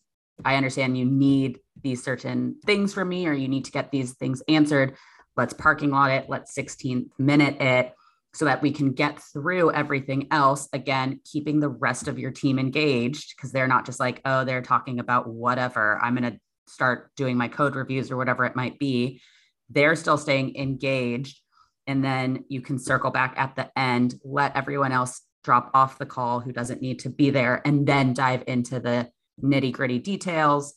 I 0.44 0.56
understand 0.56 0.98
you 0.98 1.06
need 1.06 1.60
these 1.82 2.04
certain 2.04 2.56
things 2.66 2.94
from 2.94 3.10
me 3.10 3.28
or 3.28 3.34
you 3.34 3.48
need 3.48 3.66
to 3.66 3.72
get 3.72 3.92
these 3.92 4.14
things 4.14 4.42
answered. 4.48 4.96
Let's 5.38 5.54
parking 5.54 5.92
lot 5.92 6.12
it, 6.12 6.30
let's 6.30 6.58
16th 6.58 7.10
minute 7.18 7.62
it 7.62 7.94
so 8.34 8.46
that 8.46 8.62
we 8.62 8.72
can 8.72 8.92
get 8.92 9.20
through 9.20 9.72
everything 9.72 10.28
else. 10.32 10.68
Again, 10.74 11.20
keeping 11.26 11.60
the 11.60 11.70
rest 11.70 12.08
of 12.08 12.20
your 12.20 12.32
team 12.32 12.60
engaged 12.60 13.36
because 13.36 13.52
they're 13.52 13.68
not 13.68 13.86
just 13.86 14.00
like, 14.00 14.22
oh, 14.26 14.46
they're 14.46 14.62
talking 14.62 15.00
about 15.00 15.28
whatever. 15.28 16.00
I'm 16.02 16.16
going 16.16 16.34
to 16.34 16.40
start 16.68 17.12
doing 17.16 17.38
my 17.38 17.48
code 17.48 17.76
reviews 17.76 18.12
or 18.12 18.18
whatever 18.18 18.46
it 18.46 18.56
might 18.56 18.78
be. 18.78 19.22
They're 19.70 19.96
still 19.96 20.18
staying 20.18 20.56
engaged. 20.56 21.40
And 21.88 22.04
then 22.04 22.46
you 22.50 22.62
can 22.62 22.78
circle 22.78 23.10
back 23.10 23.34
at 23.38 23.56
the 23.56 23.72
end, 23.78 24.16
let 24.24 24.56
everyone 24.56 24.92
else 24.92 25.22
drop 25.44 25.72
off 25.74 25.98
the 25.98 26.06
call 26.06 26.40
who 26.40 26.52
doesn't 26.52 26.82
need 26.82 27.00
to 27.00 27.10
be 27.10 27.32
there, 27.32 27.62
and 27.66 27.88
then 27.88 28.14
dive 28.14 28.44
into 28.46 28.80
the 28.80 29.10
nitty 29.42 29.72
gritty 29.72 29.98
details 29.98 30.76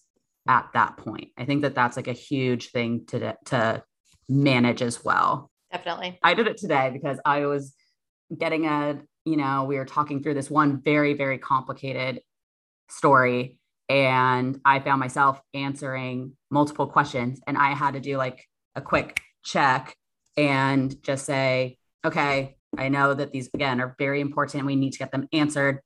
at 0.48 0.68
that 0.72 0.96
point. 0.96 1.28
I 1.36 1.44
think 1.44 1.62
that 1.62 1.74
that's 1.74 1.96
like 1.96 2.08
a 2.08 2.12
huge 2.12 2.70
thing 2.70 3.04
to 3.08 3.36
to 3.46 3.82
manage 4.28 4.80
as 4.80 5.04
well. 5.04 5.51
Definitely. 5.72 6.18
I 6.22 6.34
did 6.34 6.46
it 6.46 6.58
today 6.58 6.90
because 6.92 7.18
I 7.24 7.46
was 7.46 7.74
getting 8.36 8.66
a, 8.66 9.00
you 9.24 9.36
know, 9.36 9.64
we 9.64 9.76
were 9.76 9.84
talking 9.84 10.22
through 10.22 10.34
this 10.34 10.50
one 10.50 10.82
very 10.82 11.14
very 11.14 11.38
complicated 11.38 12.20
story 12.88 13.58
and 13.88 14.60
I 14.64 14.80
found 14.80 15.00
myself 15.00 15.40
answering 15.54 16.36
multiple 16.50 16.86
questions 16.86 17.40
and 17.46 17.56
I 17.56 17.74
had 17.74 17.94
to 17.94 18.00
do 18.00 18.16
like 18.16 18.46
a 18.74 18.80
quick 18.80 19.20
check 19.44 19.96
and 20.36 21.02
just 21.02 21.26
say, 21.26 21.78
okay, 22.04 22.56
I 22.76 22.88
know 22.88 23.14
that 23.14 23.32
these 23.32 23.50
again 23.52 23.80
are 23.80 23.94
very 23.98 24.20
important. 24.20 24.64
We 24.64 24.76
need 24.76 24.92
to 24.92 24.98
get 24.98 25.12
them 25.12 25.28
answered. 25.32 25.80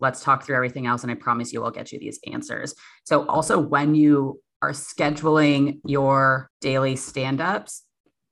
Let's 0.00 0.22
talk 0.22 0.44
through 0.44 0.56
everything 0.56 0.86
else. 0.86 1.02
And 1.02 1.10
I 1.10 1.14
promise 1.14 1.52
you, 1.52 1.60
we'll 1.60 1.70
get 1.70 1.92
you 1.92 1.98
these 1.98 2.20
answers. 2.30 2.74
So, 3.04 3.26
also, 3.26 3.58
when 3.58 3.94
you 3.94 4.40
are 4.62 4.70
scheduling 4.70 5.80
your 5.84 6.50
daily 6.60 6.96
stand 6.96 7.40
ups, 7.40 7.82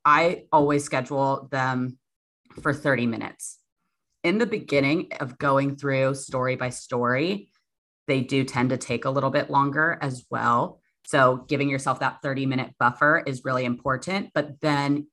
I 0.07 0.45
always 0.53 0.85
schedule 0.85 1.49
them 1.51 1.99
for 2.63 2.73
30 2.73 3.07
minutes. 3.07 3.59
In 4.23 4.39
the 4.39 4.47
beginning 4.47 5.09
of 5.19 5.37
going 5.37 5.77
through 5.77 6.15
story 6.15 6.55
by 6.55 6.71
story, 6.71 7.51
they 8.07 8.21
do 8.21 8.45
tend 8.45 8.71
to 8.71 8.77
take 8.77 9.05
a 9.05 9.11
little 9.11 9.31
bit 9.31 9.51
longer 9.51 9.99
as 10.01 10.25
well. 10.31 10.81
So, 11.07 11.45
giving 11.49 11.69
yourself 11.69 12.01
that 12.01 12.23
30 12.23 12.47
minute 12.47 12.71
buffer 12.79 13.23
is 13.27 13.45
really 13.45 13.65
important. 13.65 14.31
But 14.33 14.61
then 14.61 15.09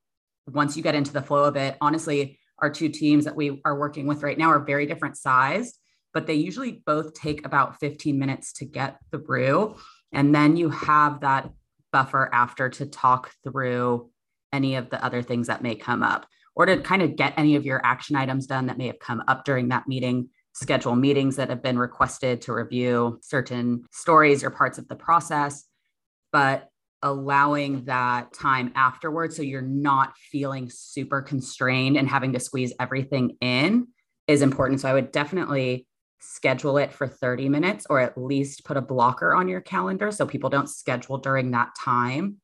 once 0.48 0.78
you 0.78 0.84
get 0.84 0.96
into 0.96 1.12
the 1.12 1.22
flow 1.22 1.46
of 1.46 1.56
it, 1.56 1.76
honestly, 1.82 2.40
our 2.60 2.70
two 2.70 2.90
teams 2.90 3.26
that 3.26 3.36
we 3.36 3.62
are 3.66 3.78
working 3.78 4.06
with 4.06 4.22
right 4.22 4.38
now 4.38 4.50
are 4.50 4.64
very 4.64 4.86
different 4.86 5.18
sized, 5.18 5.76
but 6.14 6.28
they 6.28 6.36
usually 6.36 6.84
both 6.86 7.16
take 7.16 7.46
about 7.46 7.80
15 7.80 8.18
minutes 8.20 8.54
to 8.54 8.66
get 8.66 8.98
through. 9.12 9.76
And 10.12 10.36
then 10.36 10.56
you 10.56 10.70
have 10.70 11.22
that 11.22 11.50
buffer 11.92 12.30
after 12.32 12.70
to 12.70 12.86
talk 12.86 13.32
through 13.44 14.12
any 14.54 14.76
of 14.76 14.90
the 14.90 15.04
other 15.04 15.22
things 15.22 15.48
that 15.48 15.64
may 15.64 15.76
come 15.76 16.04
up 16.04 16.26
or 16.56 16.66
to 16.66 16.78
kind 16.78 17.02
of 17.02 17.16
get 17.16 17.34
any 17.36 17.56
of 17.56 17.66
your 17.66 17.82
action 17.84 18.16
items 18.16 18.46
done 18.46 18.68
that 18.68 18.78
may 18.78 18.88
have 18.88 19.00
come 19.00 19.24
up 19.28 19.44
during 19.44 19.70
that 19.70 19.88
meeting 19.88 20.30
schedule 20.54 20.96
meetings 20.96 21.36
that 21.36 21.50
have 21.50 21.64
been 21.64 21.80
requested 21.80 22.42
to 22.42 22.54
review 22.54 23.20
certain 23.22 23.84
stories 23.92 24.44
or 24.44 24.52
parts 24.52 24.78
of 24.78 24.88
the 24.88 24.96
process 24.96 25.66
but 26.32 26.70
allowing 27.02 27.84
that 27.86 28.34
time 28.34 28.72
afterwards 28.76 29.36
so 29.36 29.42
you're 29.42 29.62
not 29.62 30.14
feeling 30.32 30.70
super 30.70 31.22
constrained 31.22 31.98
and 31.98 32.08
having 32.08 32.34
to 32.34 32.40
squeeze 32.40 32.74
everything 32.80 33.36
in 33.42 33.88
is 34.28 34.42
important. 34.42 34.80
So 34.80 34.90
I 34.90 34.94
would 34.94 35.12
definitely 35.12 35.86
schedule 36.20 36.78
it 36.78 36.94
for 36.94 37.06
30 37.06 37.50
minutes 37.50 37.86
or 37.90 38.00
at 38.00 38.18
least 38.18 38.64
put 38.64 38.78
a 38.78 38.82
blocker 38.82 39.34
on 39.34 39.50
your 39.50 39.60
calendar 39.60 40.10
so 40.12 40.26
people 40.26 40.50
don't 40.50 40.70
schedule 40.70 41.18
during 41.18 41.52
that 41.52 41.76
time 41.78 42.38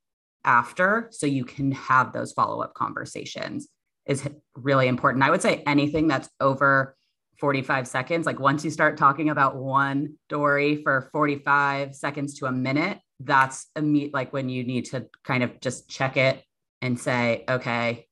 after 0.45 1.08
so 1.12 1.25
you 1.25 1.45
can 1.45 1.71
have 1.71 2.13
those 2.13 2.32
follow-up 2.32 2.73
conversations 2.73 3.67
is 4.06 4.28
really 4.56 4.88
important. 4.88 5.23
I 5.23 5.30
would 5.30 5.41
say 5.41 5.63
anything 5.67 6.08
that's 6.08 6.30
over 6.39 6.95
45 7.39 7.88
seconds 7.88 8.25
like 8.25 8.39
once 8.39 8.65
you 8.65 8.71
start 8.71 8.97
talking 8.97 9.30
about 9.30 9.56
one 9.56 10.15
story 10.28 10.82
for 10.84 11.10
45 11.13 11.95
seconds 11.95 12.38
to 12.39 12.47
a 12.47 12.52
minute 12.52 12.99
that's 13.21 13.67
a 13.75 13.82
meet 13.82 14.13
like 14.13 14.34
when 14.34 14.49
you 14.49 14.63
need 14.63 14.86
to 14.86 15.08
kind 15.23 15.43
of 15.43 15.60
just 15.62 15.89
check 15.89 16.17
it 16.17 16.43
and 16.82 16.99
say, 16.99 17.43
okay, 17.49 18.08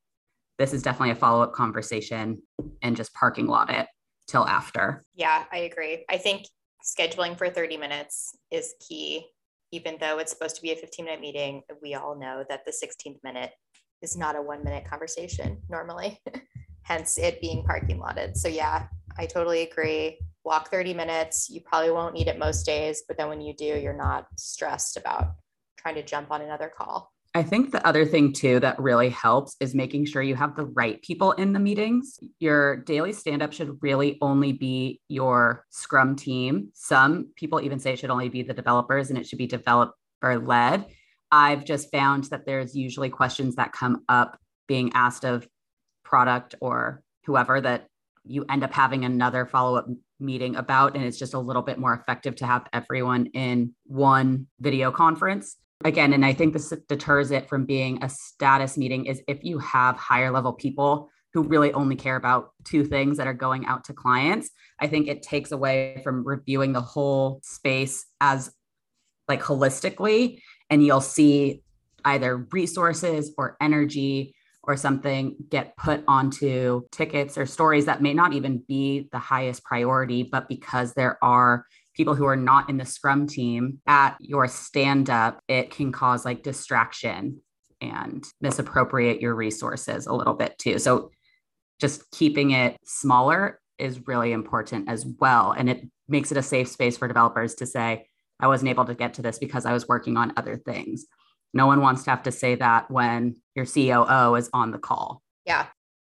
this 0.57 0.73
is 0.73 0.81
definitely 0.81 1.11
a 1.11 1.15
follow 1.15 1.41
up 1.43 1.53
conversation 1.53 2.41
and 2.81 2.95
just 2.97 3.13
parking 3.13 3.47
lot 3.47 3.69
it 3.69 3.87
till 4.27 4.45
after. 4.45 5.03
Yeah, 5.15 5.45
I 5.51 5.59
agree. 5.59 6.03
I 6.09 6.17
think 6.17 6.47
scheduling 6.83 7.37
for 7.37 7.49
30 7.49 7.77
minutes 7.77 8.35
is 8.51 8.73
key. 8.85 9.27
Even 9.71 9.97
though 9.99 10.17
it's 10.19 10.32
supposed 10.32 10.56
to 10.56 10.62
be 10.62 10.71
a 10.71 10.75
15 10.75 11.06
minute 11.06 11.21
meeting, 11.21 11.62
we 11.82 11.93
all 11.93 12.17
know 12.17 12.43
that 12.49 12.65
the 12.65 12.71
16th 12.71 13.17
minute 13.23 13.51
is 14.01 14.15
not 14.15 14.36
a 14.36 14.41
one 14.41 14.63
minute 14.63 14.86
conversation 14.86 15.62
normally, 15.69 16.19
hence 16.84 17.17
it 17.17 17.41
being 17.41 17.63
parking 17.63 17.99
lotted. 17.99 18.38
So, 18.38 18.47
yeah, 18.47 18.88
I 19.17 19.25
totally 19.25 19.63
agree 19.63 20.19
walk 20.47 20.71
30 20.71 20.93
minutes. 20.93 21.49
You 21.49 21.60
probably 21.62 21.91
won't 21.91 22.13
need 22.13 22.30
it 22.30 22.39
most 22.39 22.65
days, 22.65 23.03
but 23.08 23.17
then 23.17 23.27
when 23.27 23.41
you 23.41 23.53
do, 23.53 23.65
you're 23.65 23.93
not 23.93 24.27
stressed 24.38 24.95
about 24.95 25.36
trying 25.77 25.95
to 25.95 26.03
jump 26.03 26.32
on 26.32 26.41
another 26.41 26.71
call. 26.75 27.12
I 27.38 27.43
think 27.43 27.71
the 27.71 27.86
other 27.86 28.04
thing 28.04 28.34
too 28.34 28.60
that 28.62 28.80
really 28.80 29.10
helps 29.10 29.58
is 29.60 29.76
making 29.76 30.06
sure 30.06 30.23
you 30.23 30.34
have 30.34 30.56
the 30.56 30.65
right 30.65 31.00
people 31.04 31.34
in 31.34 31.54
the 31.54 31.60
meetings. 31.60 32.19
Your 32.39 32.78
daily 32.78 33.13
stand 33.13 33.43
up 33.43 33.54
should 33.54 33.78
really 33.84 34.17
only 34.21 34.54
be 34.54 35.02
your 35.08 35.63
Scrum 35.69 36.15
team. 36.15 36.69
Some 36.73 37.30
people 37.36 37.62
even 37.62 37.78
say 37.78 37.93
it 37.93 38.00
should 38.00 38.10
only 38.10 38.30
be 38.30 38.41
the 38.41 38.56
developers 38.56 39.12
and 39.12 39.19
it 39.19 39.28
should 39.28 39.38
be 39.38 39.45
developer 39.45 39.93
led. 40.23 40.88
I've 41.32 41.63
just 41.63 41.91
found 41.91 42.23
that 42.32 42.47
there's 42.47 42.76
usually 42.76 43.12
questions 43.12 43.58
that 43.58 43.71
come 43.71 44.04
up 44.10 44.39
being 44.67 44.93
asked 44.95 45.23
of 45.23 45.47
product 46.04 46.56
or 46.60 47.04
whoever 47.28 47.62
that 47.62 47.86
you 48.23 48.45
end 48.50 48.63
up 48.63 48.73
having 48.73 49.06
another 49.06 49.45
follow 49.45 49.78
up 49.78 49.88
meeting 50.19 50.56
about. 50.56 50.95
And 50.95 51.06
it's 51.06 51.19
just 51.19 51.36
a 51.36 51.39
little 51.39 51.62
bit 51.62 51.78
more 51.78 51.93
effective 51.93 52.36
to 52.38 52.47
have 52.47 52.65
everyone 52.73 53.28
in 53.28 53.76
one 53.86 54.47
video 54.60 54.89
conference. 54.89 55.56
Again, 55.85 56.13
and 56.13 56.25
I 56.25 56.33
think 56.33 56.53
this 56.53 56.73
deters 56.89 57.31
it 57.31 57.47
from 57.47 57.65
being 57.65 58.03
a 58.03 58.09
status 58.09 58.77
meeting 58.77 59.05
is 59.05 59.21
if 59.27 59.43
you 59.43 59.59
have 59.59 59.95
higher 59.95 60.31
level 60.31 60.53
people 60.53 61.09
who 61.33 61.43
really 61.43 61.71
only 61.73 61.95
care 61.95 62.15
about 62.15 62.51
two 62.63 62.83
things 62.83 63.17
that 63.17 63.27
are 63.27 63.33
going 63.33 63.65
out 63.67 63.83
to 63.85 63.93
clients, 63.93 64.49
I 64.79 64.87
think 64.87 65.07
it 65.07 65.21
takes 65.21 65.51
away 65.51 66.01
from 66.03 66.25
reviewing 66.25 66.73
the 66.73 66.81
whole 66.81 67.41
space 67.43 68.05
as 68.21 68.51
like 69.27 69.41
holistically. 69.41 70.41
And 70.69 70.83
you'll 70.83 71.01
see 71.01 71.61
either 72.05 72.37
resources 72.51 73.33
or 73.37 73.55
energy 73.61 74.33
or 74.63 74.75
something 74.75 75.35
get 75.49 75.77
put 75.77 76.03
onto 76.07 76.83
tickets 76.91 77.37
or 77.37 77.45
stories 77.45 77.85
that 77.85 78.01
may 78.01 78.13
not 78.13 78.33
even 78.33 78.63
be 78.67 79.07
the 79.11 79.19
highest 79.19 79.63
priority, 79.63 80.23
but 80.23 80.49
because 80.49 80.93
there 80.93 81.17
are 81.23 81.65
people 81.97 82.13
who 82.13 82.25
are 82.25 82.36
not 82.36 82.69
in 82.69 82.77
the 82.77 82.86
scrum 82.86 83.27
team 83.27 83.79
at 83.88 84.15
your 84.19 84.47
stand 84.47 85.10
up, 85.10 85.41
it 85.47 85.71
can 85.71 85.91
cause 85.91 86.23
like 86.23 86.43
distraction 86.43 87.41
and 87.81 88.23
misappropriate 88.39 89.19
your 89.19 89.36
resources 89.36 90.05
a 90.05 90.13
little 90.13 90.36
bit 90.36 90.57
too. 90.60 90.77
So 90.77 91.12
just 91.81 92.10
keeping 92.12 92.51
it 92.51 92.77
smaller 92.86 93.60
is 93.79 94.07
really 94.07 94.31
important 94.31 94.89
as 94.89 95.05
well. 95.19 95.51
And 95.51 95.69
it 95.69 95.81
makes 96.07 96.31
it 96.31 96.38
a 96.38 96.43
safe 96.43 96.67
space 96.67 96.97
for 96.97 97.07
developers 97.07 97.55
to 97.55 97.65
say, 97.65 98.07
I 98.39 98.47
wasn't 98.47 98.69
able 98.69 98.86
to 98.86 98.95
get 98.95 99.15
to 99.15 99.23
this 99.23 99.39
because 99.39 99.65
I 99.65 99.73
was 99.73 99.88
working 99.88 100.17
on 100.17 100.33
other 100.38 100.57
things. 100.57 101.05
No 101.53 101.65
one 101.65 101.81
wants 101.81 102.03
to 102.03 102.12
have 102.12 102.23
to 102.23 102.31
say 102.31 102.55
that 102.55 102.91
when 102.91 103.38
your 103.55 103.65
COO 103.65 104.36
is 104.36 104.49
on 104.53 104.71
the 104.71 104.77
call. 104.77 105.23
Yeah. 105.45 105.67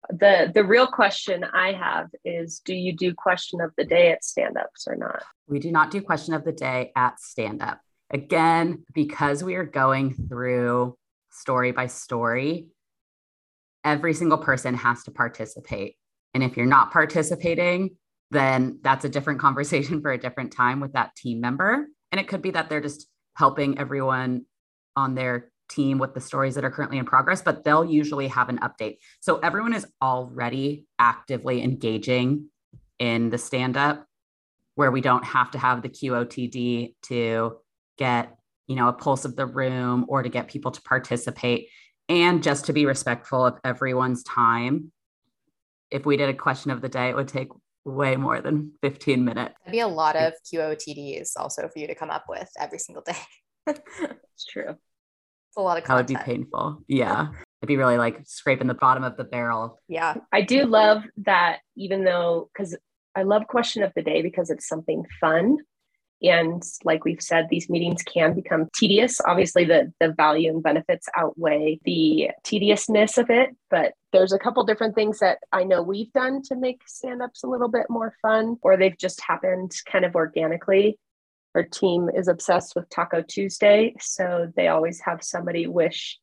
The 0.10 0.52
the 0.54 0.63
real 0.63 0.88
question 0.88 1.44
I 1.44 1.74
have 1.74 2.10
is 2.24 2.60
do 2.60 2.74
you 2.74 2.94
do 2.96 3.13
question 3.13 3.62
of 3.62 3.72
the 3.78 3.86
day 3.86 4.12
at 4.12 4.24
stand-ups 4.24 4.88
or 4.88 4.96
not? 4.96 5.24
We 5.48 5.60
do 5.60 5.72
not 5.72 5.91
do 5.91 6.02
question 6.02 6.34
of 6.34 6.44
the 6.44 6.52
day 6.52 6.91
at 6.96 7.20
stand-up. 7.20 7.80
Again, 8.12 8.84
because 8.94 9.44
we 9.44 9.56
are 9.56 9.65
going 9.65 10.13
through 10.13 10.96
story 11.32 11.72
by 11.72 11.88
story, 11.88 12.68
every 13.84 14.13
single 14.13 14.38
person 14.38 14.76
has 14.76 15.04
to 15.04 15.12
participate. 15.12 15.96
And 16.34 16.44
if 16.44 16.58
you're 16.58 16.65
not 16.65 16.91
participating, 16.91 17.98
then 18.32 18.80
that's 18.82 19.06
a 19.06 19.10
different 19.10 19.39
conversation 19.48 20.02
for 20.02 20.12
a 20.12 20.18
different 20.18 20.52
time 20.52 20.80
with 20.80 20.94
that 20.94 21.15
team 21.15 21.41
member. 21.41 21.88
And 22.12 22.20
it 22.20 22.28
could 22.28 22.41
be 22.41 22.52
that 22.52 22.70
they're 22.70 22.82
just 22.82 23.08
helping 23.36 23.78
everyone 23.78 24.46
on 24.96 25.15
their 25.15 25.52
team 25.69 25.97
with 25.97 26.13
the 26.13 26.21
stories 26.21 26.56
that 26.56 26.63
are 26.63 26.71
currently 26.71 26.97
in 26.97 27.06
progress, 27.06 27.41
but 27.41 27.63
they'll 27.63 27.86
usually 27.86 28.28
have 28.28 28.49
an 28.49 28.60
update. 28.60 28.97
So 29.19 29.39
everyone 29.39 29.73
is 29.73 29.86
already 30.01 30.86
actively 30.99 31.63
engaging 31.63 32.49
in 32.99 33.30
the 33.30 33.38
stand 33.38 33.78
up 33.78 34.06
where 34.75 34.91
we 34.91 35.01
don't 35.01 35.23
have 35.23 35.51
to 35.51 35.58
have 35.58 35.82
the 35.82 35.89
QOTD 35.89 36.95
to 37.04 37.58
get, 37.97 38.36
you 38.67 38.75
know, 38.75 38.89
a 38.89 38.93
pulse 38.93 39.25
of 39.25 39.36
the 39.36 39.45
room 39.45 40.06
or 40.08 40.21
to 40.21 40.30
get 40.30 40.47
people 40.47 40.71
to 40.71 40.82
participate 40.82 41.69
and 42.10 42.43
just 42.43 42.65
to 42.65 42.73
be 42.73 42.86
respectful 42.86 43.45
of 43.45 43.58
everyone's 43.63 44.23
time. 44.23 44.91
If 45.91 46.06
we 46.06 46.17
did 46.17 46.30
a 46.30 46.34
question 46.34 46.71
of 46.71 46.82
the 46.82 46.89
day, 46.89 47.10
it 47.10 47.15
would 47.15 47.28
take 47.28 47.49
way 47.86 48.15
more 48.15 48.41
than 48.41 48.73
15 48.82 49.23
minutes. 49.23 49.56
That'd 49.60 49.71
be 49.71 49.80
a 49.80 49.88
lot 49.88 50.15
of 50.15 50.34
QOTDs 50.51 51.32
also 51.38 51.69
for 51.69 51.80
you 51.80 51.88
to 51.88 51.95
come 51.95 52.10
up 52.10 52.25
with 52.28 52.49
every 52.60 52.80
single 52.80 53.04
day. 53.04 53.17
it's 53.67 54.45
true. 54.49 54.75
It's 55.56 55.62
a 55.62 55.63
lot 55.63 55.78
of 55.78 55.86
content. 55.86 56.10
That 56.10 56.13
would 56.13 56.26
be 56.26 56.34
painful. 56.34 56.84
Yeah. 56.89 57.30
It'd 57.62 57.68
be 57.70 57.78
really 57.78 57.98
like 57.98 58.20
scraping 58.26 58.68
the 58.68 58.74
bottom 58.74 59.06
of 59.06 59.15
the 59.15 59.24
barrel. 59.24 59.80
Yeah. 59.88 60.15
I 60.34 60.41
do 60.41 60.65
love 60.65 61.04
that, 61.24 61.60
even 61.78 62.04
though, 62.04 62.50
because 62.54 62.76
I 63.15 63.24
love 63.24 63.48
question 63.48 63.82
of 63.82 63.94
the 63.96 64.02
day 64.02 64.22
because 64.22 64.50
it's 64.50 64.68
something 64.68 65.06
fun. 65.22 65.60
And 66.22 66.62
like 66.84 67.06
we've 67.06 67.22
said, 67.22 67.48
these 67.50 67.70
meetings 67.70 68.04
can 68.04 68.34
become 68.34 68.68
tedious. 68.76 69.22
Obviously, 69.26 69.63
the, 69.63 69.94
the 70.02 70.12
value 70.12 70.50
and 70.50 70.62
benefits 70.62 71.08
outweigh 71.15 71.80
the 71.86 72.32
tediousness 72.44 73.18
of 73.18 73.30
it. 73.30 73.56
But 73.70 73.94
there's 74.12 74.34
a 74.34 74.39
couple 74.39 74.65
different 74.65 74.96
things 74.96 75.20
that 75.20 75.38
I 75.54 75.63
know 75.63 75.82
we've 75.82 76.12
done 76.12 76.41
to 76.50 76.58
make 76.58 76.82
stand 76.86 77.22
ups 77.22 77.44
a 77.44 77.48
little 77.48 77.70
bit 77.70 77.86
more 77.89 78.13
fun, 78.22 78.58
or 78.62 78.76
they've 78.76 78.98
just 78.98 79.22
happened 79.22 79.72
kind 79.89 80.04
of 80.04 80.15
organically 80.15 81.00
our 81.56 81.63
team 81.63 82.10
is 82.13 82.28
obsessed 82.28 82.76
with 82.76 82.89
Taco 82.89 83.24
Tuesday. 83.24 83.96
So 84.00 84.52
they 84.56 84.68
always 84.68 85.02
have 85.02 85.24
somebody 85.24 85.68
wish 85.68 86.20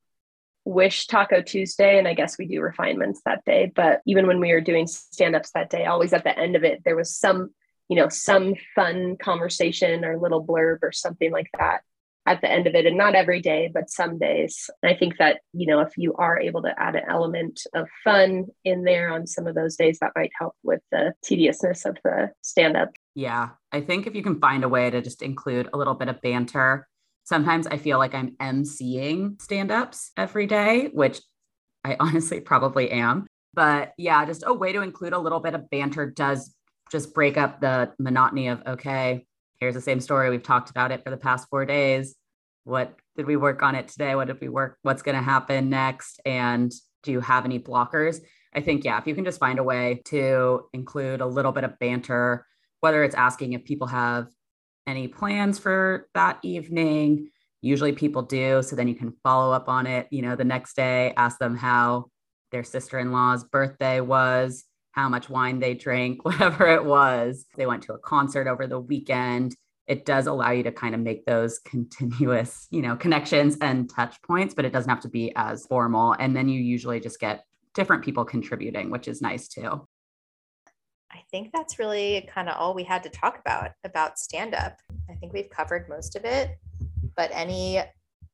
wish 0.65 1.09
Taco 1.09 1.43
Tuesday. 1.43 1.99
And 1.99 2.07
I 2.07 2.15
guess 2.15 2.39
we 2.39 2.47
do 2.47 2.61
refinements 2.61 3.23
that 3.25 3.45
day. 3.45 3.73
But 3.75 4.01
even 4.07 4.29
when 4.29 4.39
we 4.39 4.53
were 4.53 4.61
doing 4.61 4.87
stand-ups 4.87 5.51
that 5.53 5.71
day, 5.71 5.87
always 5.87 6.13
at 6.13 6.23
the 6.23 6.39
end 6.39 6.55
of 6.55 6.63
it, 6.63 6.83
there 6.85 6.95
was 6.95 7.17
some, 7.17 7.51
you 7.89 7.97
know, 7.97 8.09
some 8.09 8.55
fun 8.75 9.17
conversation 9.17 10.05
or 10.05 10.19
little 10.19 10.45
blurb 10.45 10.79
or 10.83 10.93
something 10.93 11.33
like 11.33 11.51
that 11.59 11.83
at 12.27 12.41
the 12.41 12.51
end 12.51 12.67
of 12.67 12.75
it 12.75 12.87
and 12.87 12.97
not 12.97 13.15
every 13.15 13.41
day 13.41 13.71
but 13.73 13.91
some 13.91 14.19
days. 14.19 14.71
I 14.83 14.95
think 14.95 15.19
that 15.19 15.41
you 15.53 15.67
know 15.67 15.81
if 15.81 15.97
you 15.97 16.15
are 16.15 16.39
able 16.39 16.63
to 16.63 16.75
add 16.81 16.97
an 16.97 17.05
element 17.09 17.61
of 17.75 17.89
fun 18.05 18.47
in 18.65 18.85
there 18.85 19.13
on 19.13 19.27
some 19.27 19.47
of 19.47 19.55
those 19.55 19.77
days 19.77 19.99
that 20.01 20.13
might 20.15 20.33
help 20.39 20.55
with 20.63 20.81
the 20.91 21.15
tediousness 21.23 21.85
of 21.85 21.97
the 22.05 22.31
stand 22.43 22.77
up 22.77 22.91
yeah. 23.15 23.51
I 23.71 23.81
think 23.81 24.07
if 24.07 24.15
you 24.15 24.23
can 24.23 24.41
find 24.41 24.65
a 24.65 24.69
way 24.69 24.91
to 24.91 25.03
just 25.03 25.23
include 25.23 25.69
a 25.73 25.79
little 25.79 25.95
bit 25.95 26.09
of 26.09 26.21
banter 26.21 26.89
sometimes 27.25 27.67
i 27.69 27.77
feel 27.77 27.99
like 27.99 28.15
i'm 28.15 28.35
emceeing 28.41 29.41
stand-ups 29.41 30.11
every 30.17 30.47
day 30.47 30.89
which 30.93 31.21
i 31.85 31.97
honestly 32.01 32.41
probably 32.41 32.91
am. 32.91 33.27
But 33.55 33.93
yeah 33.99 34.25
just 34.25 34.45
a 34.47 34.55
way 34.55 34.73
to 34.73 34.83
include 34.83 35.13
a 35.13 35.19
little 35.19 35.41
bit 35.41 35.55
of 35.55 35.69
banter 35.71 36.11
does 36.11 36.55
just 36.91 37.15
break 37.15 37.37
up 37.37 37.61
the 37.61 37.93
monotony 37.99 38.49
of 38.49 38.63
okay 38.67 39.27
here's 39.63 39.75
the 39.75 39.81
same 39.81 40.01
story. 40.01 40.29
We've 40.29 40.43
talked 40.43 40.71
about 40.71 40.91
it 40.91 41.05
for 41.05 41.11
the 41.11 41.17
past 41.17 41.49
four 41.49 41.65
days. 41.65 42.17
What 42.65 42.97
did 43.17 43.27
we 43.27 43.37
work 43.37 43.63
on 43.63 43.77
it 43.77 43.87
today? 43.87 44.17
What 44.17 44.27
did 44.27 44.41
we 44.41 44.49
work? 44.49 44.77
What's 44.83 45.03
going 45.03 45.15
to 45.15 45.23
happen 45.23 45.71
next? 45.71 46.21
And 46.27 46.73
do 47.05 47.13
you 47.13 47.21
have 47.21 47.45
any 47.45 47.61
blockers? 47.61 48.19
I 48.53 48.61
think, 48.61 48.85
yeah, 48.85 48.99
if 48.99 49.07
you 49.07 49.15
can 49.15 49.25
just 49.25 49.39
find 49.39 49.61
a 49.61 49.63
way 49.63 50.03
to 50.07 50.63
include 50.73 51.21
a 51.21 51.27
little 51.27 51.53
bit 51.53 51.63
of 51.63 51.79
banter, 51.79 52.45
whether 52.81 53.05
it's 53.05 53.15
asking 53.15 53.53
if 53.53 53.65
people 53.65 53.87
have 53.87 54.27
any 54.89 55.07
plans 55.07 55.61
for 55.61 56.09
that 56.15 56.41
evening, 56.43 57.31
usually 57.61 57.93
people 57.93 58.23
do. 58.23 58.65
So 58.65 58.75
then 58.75 58.89
you 58.89 58.97
can 58.97 59.15
follow 59.23 59.53
up 59.53 59.69
on 59.69 59.87
it, 59.87 60.09
you 60.11 60.23
know, 60.23 60.35
the 60.35 60.43
next 60.43 60.75
day, 60.75 61.15
ask 61.17 61.39
them 61.39 61.57
how 61.57 62.07
their 62.51 62.65
sister 62.65 62.99
in 62.99 63.13
law's 63.13 63.45
birthday 63.45 64.01
was 64.01 64.65
how 64.93 65.09
much 65.09 65.29
wine 65.29 65.59
they 65.59 65.75
drank, 65.75 66.25
whatever 66.25 66.67
it 66.69 66.85
was. 66.85 67.47
They 67.57 67.67
went 67.67 67.83
to 67.85 67.95
a 67.95 67.99
concert 67.99 68.47
over 68.47 68.67
the 68.67 68.81
weekend. 68.81 69.55
It 69.89 70.07
does 70.07 70.27
allow 70.27 70.53
you 70.53 70.63
to 70.63 70.73
kind 70.73 70.95
of 70.95 71.01
make 71.01 71.27
those 71.27 71.59
continuous, 71.59 72.69
you 72.71 72.83
know, 72.83 72.95
connections 72.97 73.59
and 73.61 73.91
touch 73.91 74.23
points, 74.23 74.55
but 74.55 74.65
it 74.65 74.73
doesn't 74.73 74.89
have 74.89 75.01
to 75.01 75.09
be 75.09 75.33
as 75.35 75.67
formal. 75.67 76.13
And 76.13 76.37
then 76.37 76.49
you 76.49 76.61
usually 76.61 77.01
just 77.01 77.19
get 77.19 77.45
different 77.75 78.05
people 78.05 78.25
contributing, 78.25 78.91
which 78.91 79.09
is 79.09 79.21
nice 79.21 79.49
too. 79.49 79.87
I 81.11 81.23
think 81.31 81.51
that's 81.53 81.79
really 81.79 82.29
kind 82.33 82.49
of 82.49 82.57
all 82.57 82.75
we 82.75 82.85
had 82.85 83.03
to 83.03 83.11
talk 83.11 83.39
about 83.39 83.73
about 83.85 84.19
stand 84.19 84.55
up. 84.55 84.79
I 85.11 85.15
think 85.15 85.33
we've 85.33 85.51
covered 85.51 85.89
most 85.89 86.17
of 86.17 86.25
it, 86.25 86.57
but 87.17 87.31
any 87.35 87.81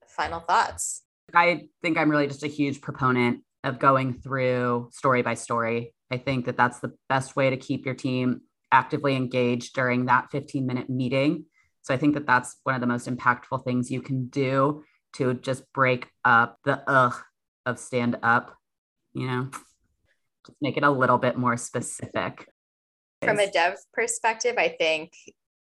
final 0.06 0.40
thoughts? 0.40 1.02
I 1.34 1.68
think 1.82 1.98
I'm 1.98 2.10
really 2.10 2.26
just 2.26 2.44
a 2.44 2.48
huge 2.48 2.80
proponent 2.80 3.42
of 3.64 3.78
going 3.78 4.20
through 4.20 4.90
story 4.92 5.22
by 5.22 5.34
story 5.34 5.92
I 6.10 6.16
think 6.16 6.46
that 6.46 6.56
that's 6.56 6.80
the 6.80 6.94
best 7.08 7.36
way 7.36 7.50
to 7.50 7.56
keep 7.56 7.84
your 7.84 7.94
team 7.94 8.42
actively 8.72 9.16
engaged 9.16 9.74
during 9.74 10.06
that 10.06 10.30
15 10.30 10.66
minute 10.66 10.90
meeting. 10.90 11.44
So 11.82 11.94
I 11.94 11.96
think 11.96 12.14
that 12.14 12.26
that's 12.26 12.56
one 12.64 12.74
of 12.74 12.80
the 12.80 12.86
most 12.86 13.08
impactful 13.08 13.64
things 13.64 13.90
you 13.90 14.02
can 14.02 14.26
do 14.26 14.84
to 15.14 15.34
just 15.34 15.70
break 15.72 16.08
up 16.24 16.58
the 16.64 16.82
ugh 16.86 17.14
of 17.64 17.78
stand 17.78 18.18
up, 18.22 18.56
you 19.12 19.26
know, 19.26 19.48
just 20.46 20.58
make 20.60 20.76
it 20.76 20.84
a 20.84 20.90
little 20.90 21.18
bit 21.18 21.36
more 21.36 21.56
specific. 21.56 22.48
From 23.22 23.38
a 23.38 23.50
dev 23.50 23.78
perspective, 23.92 24.56
I 24.58 24.68
think 24.68 25.12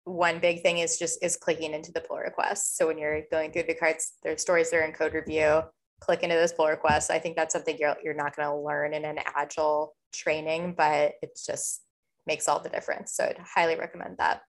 one 0.04 0.38
big 0.38 0.62
thing 0.62 0.78
is 0.78 0.98
just 0.98 1.22
is 1.22 1.36
clicking 1.36 1.74
into 1.74 1.90
the 1.90 2.00
pull 2.00 2.18
requests. 2.18 2.76
So 2.76 2.86
when 2.86 2.98
you're 2.98 3.22
going 3.30 3.50
through 3.50 3.64
the 3.64 3.74
cards, 3.74 4.12
there's 4.22 4.40
stories 4.40 4.70
that 4.70 4.76
are 4.76 4.82
in 4.84 4.92
code 4.92 5.14
review, 5.14 5.62
click 6.00 6.22
into 6.22 6.36
those 6.36 6.52
pull 6.52 6.68
requests. 6.68 7.10
I 7.10 7.18
think 7.18 7.36
that's 7.36 7.52
something 7.52 7.76
you're, 7.78 7.96
you're 8.04 8.14
not 8.14 8.36
going 8.36 8.48
to 8.48 8.56
learn 8.56 8.94
in 8.94 9.04
an 9.04 9.18
agile 9.34 9.95
training, 10.12 10.74
but 10.76 11.14
it 11.22 11.38
just 11.44 11.82
makes 12.26 12.48
all 12.48 12.60
the 12.60 12.68
difference. 12.68 13.12
So 13.12 13.24
I'd 13.24 13.38
highly 13.38 13.76
recommend 13.76 14.18
that. 14.18 14.42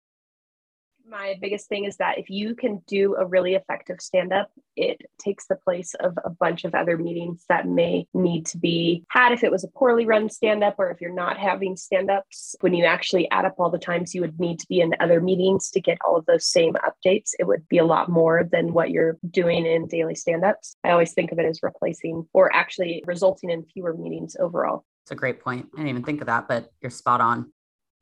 My 1.07 1.35
biggest 1.39 1.69
thing 1.69 1.85
is 1.85 1.99
that 1.99 2.19
if 2.19 2.31
you 2.31 2.55
can 2.55 2.83
do 2.87 3.15
a 3.17 3.27
really 3.27 3.55
effective 3.57 4.01
stand 4.01 4.33
up, 4.33 4.51
it 4.75 5.03
takes 5.19 5.47
the 5.47 5.57
place 5.57 5.93
of 6.01 6.17
a 6.25 6.31
bunch 6.31 6.65
of 6.65 6.75
other 6.75 6.97
meetings 6.97 7.45
that 7.51 7.69
may 7.69 8.07
need 8.15 8.47
to 8.47 8.59
be 8.59 9.05
had 9.11 9.31
if 9.33 9.45
it 9.45 9.51
was 9.51 9.65
a 9.65 9.69
poorly 9.69 10.07
run 10.07 10.31
stand 10.31 10.65
up 10.65 10.77
or 10.79 10.91
if 10.91 11.03
you're 11.03 11.13
not 11.13 11.37
having 11.37 11.77
stand 11.77 12.11
ups. 12.11 12.57
When 12.61 12.73
you 12.73 12.87
actually 12.87 13.31
add 13.31 13.45
up 13.45 13.57
all 13.59 13.69
the 13.69 13.79
times 13.79 14.15
you 14.15 14.23
would 14.23 14.41
need 14.41 14.59
to 14.61 14.67
be 14.67 14.81
in 14.81 14.95
other 14.99 15.21
meetings 15.21 15.71
to 15.73 15.81
get 15.81 15.99
all 16.07 16.17
of 16.17 16.25
those 16.25 16.47
same 16.47 16.75
updates, 16.75 17.33
it 17.39 17.47
would 17.47 17.69
be 17.69 17.79
a 17.79 17.85
lot 17.85 18.09
more 18.09 18.49
than 18.51 18.73
what 18.73 18.91
you're 18.91 19.19
doing 19.31 19.67
in 19.67 19.87
daily 19.87 20.15
stand 20.15 20.43
ups. 20.43 20.75
I 20.85 20.91
always 20.93 21.13
think 21.13 21.33
of 21.33 21.39
it 21.39 21.45
as 21.45 21.63
replacing 21.63 22.27
or 22.33 22.51
actually 22.55 23.05
resulting 23.07 23.51
in 23.51 23.67
fewer 23.67 23.93
meetings 23.93 24.37
overall. 24.41 24.87
It's 25.05 25.11
a 25.11 25.15
great 25.15 25.41
point. 25.41 25.69
I 25.75 25.77
didn't 25.77 25.91
even 25.91 26.03
think 26.03 26.23
of 26.23 26.27
that, 26.29 26.49
but 26.49 26.71
you're 26.81 26.91
spot 26.91 27.21
on. 27.21 27.53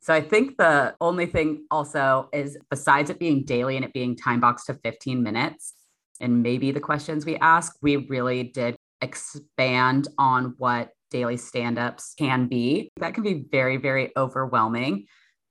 So 0.01 0.13
I 0.13 0.21
think 0.21 0.57
the 0.57 0.95
only 1.01 1.25
thing 1.25 1.65
also 1.69 2.29
is 2.33 2.57
besides 2.69 3.09
it 3.09 3.19
being 3.19 3.43
daily 3.43 3.75
and 3.75 3.85
it 3.85 3.93
being 3.93 4.15
time 4.15 4.39
boxed 4.39 4.67
to 4.67 4.73
15 4.73 5.21
minutes, 5.21 5.73
and 6.21 6.41
maybe 6.41 6.71
the 6.71 6.79
questions 6.79 7.25
we 7.25 7.35
ask, 7.37 7.75
we 7.81 7.97
really 7.97 8.43
did 8.43 8.75
expand 9.01 10.07
on 10.17 10.55
what 10.57 10.91
daily 11.11 11.37
stand-ups 11.37 12.15
can 12.17 12.47
be. 12.47 12.89
That 12.97 13.13
can 13.13 13.23
be 13.23 13.45
very, 13.51 13.77
very 13.77 14.11
overwhelming. 14.15 15.05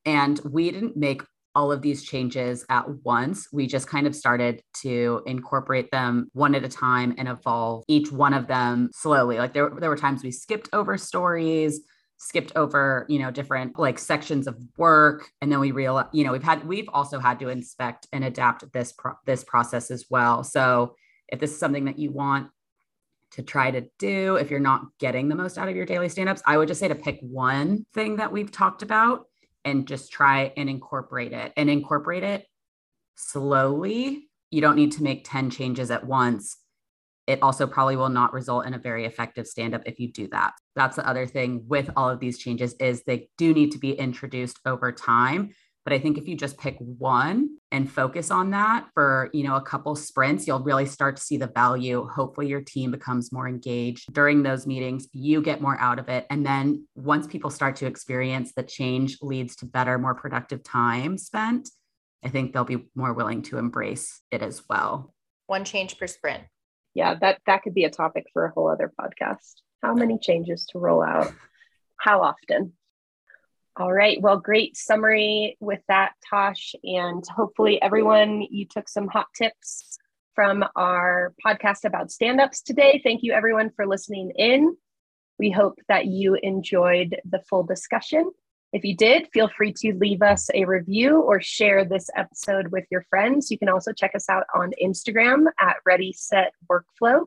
And 0.05 0.41
we 0.41 0.71
didn't 0.71 0.97
make 0.97 1.23
all 1.55 1.71
of 1.71 1.83
these 1.83 2.03
changes 2.03 2.65
at 2.69 2.89
once. 3.05 3.49
We 3.53 3.67
just 3.67 3.87
kind 3.87 4.07
of 4.07 4.17
started 4.17 4.63
to 4.83 5.23
incorporate 5.27 5.91
them 5.91 6.29
one 6.33 6.55
at 6.55 6.65
a 6.65 6.69
time 6.69 7.15
and 7.19 7.29
evolve 7.29 7.85
each 7.89 8.11
one 8.11 8.35
of 8.35 8.47
them 8.47 8.91
slowly. 8.95 9.39
Like 9.39 9.53
there, 9.53 9.71
there 9.79 9.91
were 9.91 9.97
times 9.97 10.23
we 10.23 10.31
skipped 10.31 10.69
over 10.73 10.97
stories, 10.97 11.81
skipped 12.17 12.53
over, 12.57 13.05
you 13.09 13.19
know, 13.19 13.31
different 13.31 13.79
like 13.79 13.99
sections 13.99 14.47
of 14.47 14.57
work. 14.79 15.29
And 15.41 15.51
then 15.51 15.61
we 15.61 15.73
realized, 15.73 16.09
you 16.13 16.25
know, 16.25 16.33
we've 16.33 16.43
had, 16.43 16.67
we've 16.67 16.89
also 16.93 17.19
had 17.19 17.39
to 17.41 17.49
inspect 17.49 18.07
and 18.13 18.25
adapt 18.25 18.73
this, 18.73 18.93
pro- 18.93 19.15
this 19.27 19.45
process 19.45 19.91
as 19.91 20.07
well. 20.09 20.45
So 20.45 20.95
if 21.29 21.41
this 21.41 21.51
is 21.51 21.59
something 21.59 21.87
that 21.87 21.99
you 21.99 22.13
want 22.13 22.49
to 23.33 23.43
try 23.43 23.71
to 23.71 23.87
do, 23.99 24.37
if 24.37 24.51
you're 24.51 24.61
not 24.61 24.83
getting 25.01 25.29
the 25.29 25.35
most 25.35 25.59
out 25.59 25.69
of 25.69 25.75
your 25.75 25.87
daily 25.87 26.09
stand-ups, 26.09 26.43
I 26.47 26.59
would 26.59 26.69
just 26.69 26.81
say 26.81 26.89
to 26.89 26.95
pick 26.95 27.19
one 27.23 27.87
thing 27.95 28.17
that 28.17 28.31
we've 28.31 28.53
talked 28.53 28.83
about 28.83 29.27
and 29.65 29.87
just 29.87 30.13
try 30.13 30.53
and 30.57 30.69
incorporate 30.69 31.33
it 31.33 31.53
and 31.57 31.71
incorporate 31.71 32.23
it 32.23 32.47
slowly. 33.17 34.29
You 34.51 34.61
don't 34.61 34.77
need 34.77 34.93
to 34.93 35.03
make 35.03 35.29
10 35.29 35.51
changes 35.51 35.91
at 35.91 36.07
once. 36.07 36.57
It 37.27 37.39
also 37.43 37.67
probably 37.67 37.97
will 37.97 38.09
not 38.09 38.33
result 38.33 38.67
in 38.67 38.75
a 38.75 38.79
very 38.79 39.05
effective 39.07 39.47
stand 39.47 39.75
up 39.75 39.83
if 39.87 40.01
you 40.01 40.13
do 40.13 40.29
that. 40.29 40.55
That's 40.75 40.97
the 40.97 41.09
other 41.09 41.27
thing 41.27 41.65
with 41.69 41.89
all 41.97 42.11
of 42.11 42.19
these 42.19 42.39
changes 42.39 42.75
is 42.75 43.03
they 43.03 43.29
do 43.39 43.55
need 43.55 43.73
to 43.73 43.79
be 43.79 43.93
introduced 43.93 44.59
over 44.67 44.91
time 44.91 45.53
but 45.85 45.93
I 45.93 45.99
think 45.99 46.17
if 46.17 46.29
you 46.29 46.37
just 46.37 46.59
pick 46.59 46.77
one 46.79 47.57
and 47.73 47.91
focus 47.91 48.31
on 48.31 48.51
that 48.51 48.87
for, 48.95 49.31
you 49.33 49.43
know, 49.43 49.57
a 49.57 49.63
couple 49.63 49.97
sprints, 49.97 50.47
you'll 50.47 50.63
really 50.63 50.87
start 50.87 51.17
to 51.17 51.23
see 51.23 51.37
the 51.37 51.49
value. 51.49 52.07
Hopefully 52.07 52.47
your 52.47 52.61
team 52.61 52.93
becomes 52.93 53.33
more 53.33 53.49
engaged 53.49 54.13
during 54.13 54.43
those 54.43 54.67
meetings. 54.67 55.09
You 55.13 55.43
get 55.43 55.61
more 55.61 55.79
out 55.81 55.99
of 55.99 56.09
it. 56.09 56.27
And 56.31 56.47
then 56.47 56.87
once 56.95 57.27
people 57.27 57.51
start 57.51 57.77
to 57.77 57.87
experience 57.87 58.53
the 58.53 58.63
change 58.63 59.19
leads 59.23 59.57
to 59.57 59.67
better, 59.67 59.99
more 59.99 60.15
productive 60.15 60.63
time 60.63 61.19
spent, 61.19 61.69
I 62.25 62.29
think 62.29 62.53
they'll 62.53 62.65
be 62.65 62.87
more 62.95 63.13
willing 63.13 63.43
to 63.43 63.59
embrace 63.59 64.21
it 64.31 64.43
as 64.43 64.63
well. 64.69 65.13
One 65.47 65.65
change 65.65 65.99
per 65.99 66.07
sprint. 66.07 66.45
Yeah, 66.95 67.17
that 67.21 67.39
that 67.47 67.63
could 67.63 67.75
be 67.75 67.85
a 67.85 67.91
topic 67.91 68.27
for 68.33 68.45
a 68.45 68.53
whole 68.53 68.69
other 68.69 68.93
podcast. 69.01 69.55
How 69.83 69.95
many 69.95 70.19
changes 70.19 70.67
to 70.67 70.79
roll 70.79 71.03
out? 71.03 71.33
How 71.97 72.23
often? 72.23 72.75
All 73.77 73.93
right. 73.93 74.21
Well, 74.21 74.37
great 74.37 74.77
summary 74.77 75.57
with 75.59 75.81
that, 75.89 76.13
Tosh. 76.29 76.75
And 76.85 77.25
hopefully, 77.27 77.81
everyone, 77.81 78.43
you 78.51 78.67
took 78.67 78.87
some 78.87 79.09
hot 79.09 79.29
tips 79.35 79.99
from 80.35 80.63
our 80.77 81.33
podcast 81.45 81.85
about 81.85 82.11
stand 82.11 82.39
ups 82.39 82.61
today. 82.61 83.01
Thank 83.03 83.23
you, 83.23 83.33
everyone, 83.33 83.71
for 83.75 83.87
listening 83.87 84.31
in. 84.37 84.77
We 85.39 85.51
hope 85.51 85.79
that 85.89 86.07
you 86.07 86.35
enjoyed 86.43 87.17
the 87.25 87.41
full 87.49 87.63
discussion. 87.63 88.31
If 88.75 88.85
you 88.85 88.95
did, 88.95 89.29
feel 89.33 89.49
free 89.49 89.73
to 89.79 89.95
leave 89.95 90.21
us 90.21 90.51
a 90.53 90.67
review 90.67 91.23
or 91.23 91.41
share 91.41 91.83
this 91.85 92.11
episode 92.15 92.69
with 92.69 92.85
your 92.91 93.07
friends. 93.09 93.51
You 93.51 93.59
can 93.59 93.71
also 93.71 93.93
check 93.93 94.15
us 94.15 94.29
out 94.29 94.45
on 94.55 94.73
Instagram 94.83 95.47
at 95.59 95.77
Ready 95.87 96.13
Set 96.13 96.53
Workflow. 96.71 97.25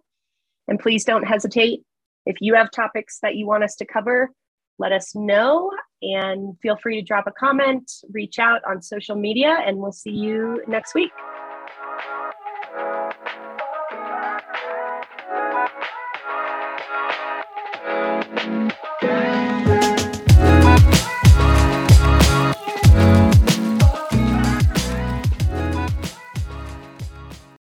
And 0.67 0.79
please 0.79 1.05
don't 1.05 1.23
hesitate 1.23 1.81
if 2.27 2.37
you 2.39 2.53
have 2.53 2.69
topics 2.69 3.17
that 3.23 3.35
you 3.35 3.47
want 3.47 3.63
us 3.63 3.75
to 3.77 3.85
cover 3.85 4.29
let 4.77 4.91
us 4.91 5.15
know 5.15 5.71
and 6.01 6.57
feel 6.61 6.77
free 6.77 6.99
to 6.99 7.05
drop 7.05 7.25
a 7.27 7.31
comment, 7.31 7.91
reach 8.11 8.39
out 8.39 8.61
on 8.67 8.81
social 8.81 9.15
media, 9.15 9.57
and 9.65 9.77
we'll 9.77 9.91
see 9.91 10.11
you 10.11 10.61
next 10.67 10.93
week. 10.93 11.11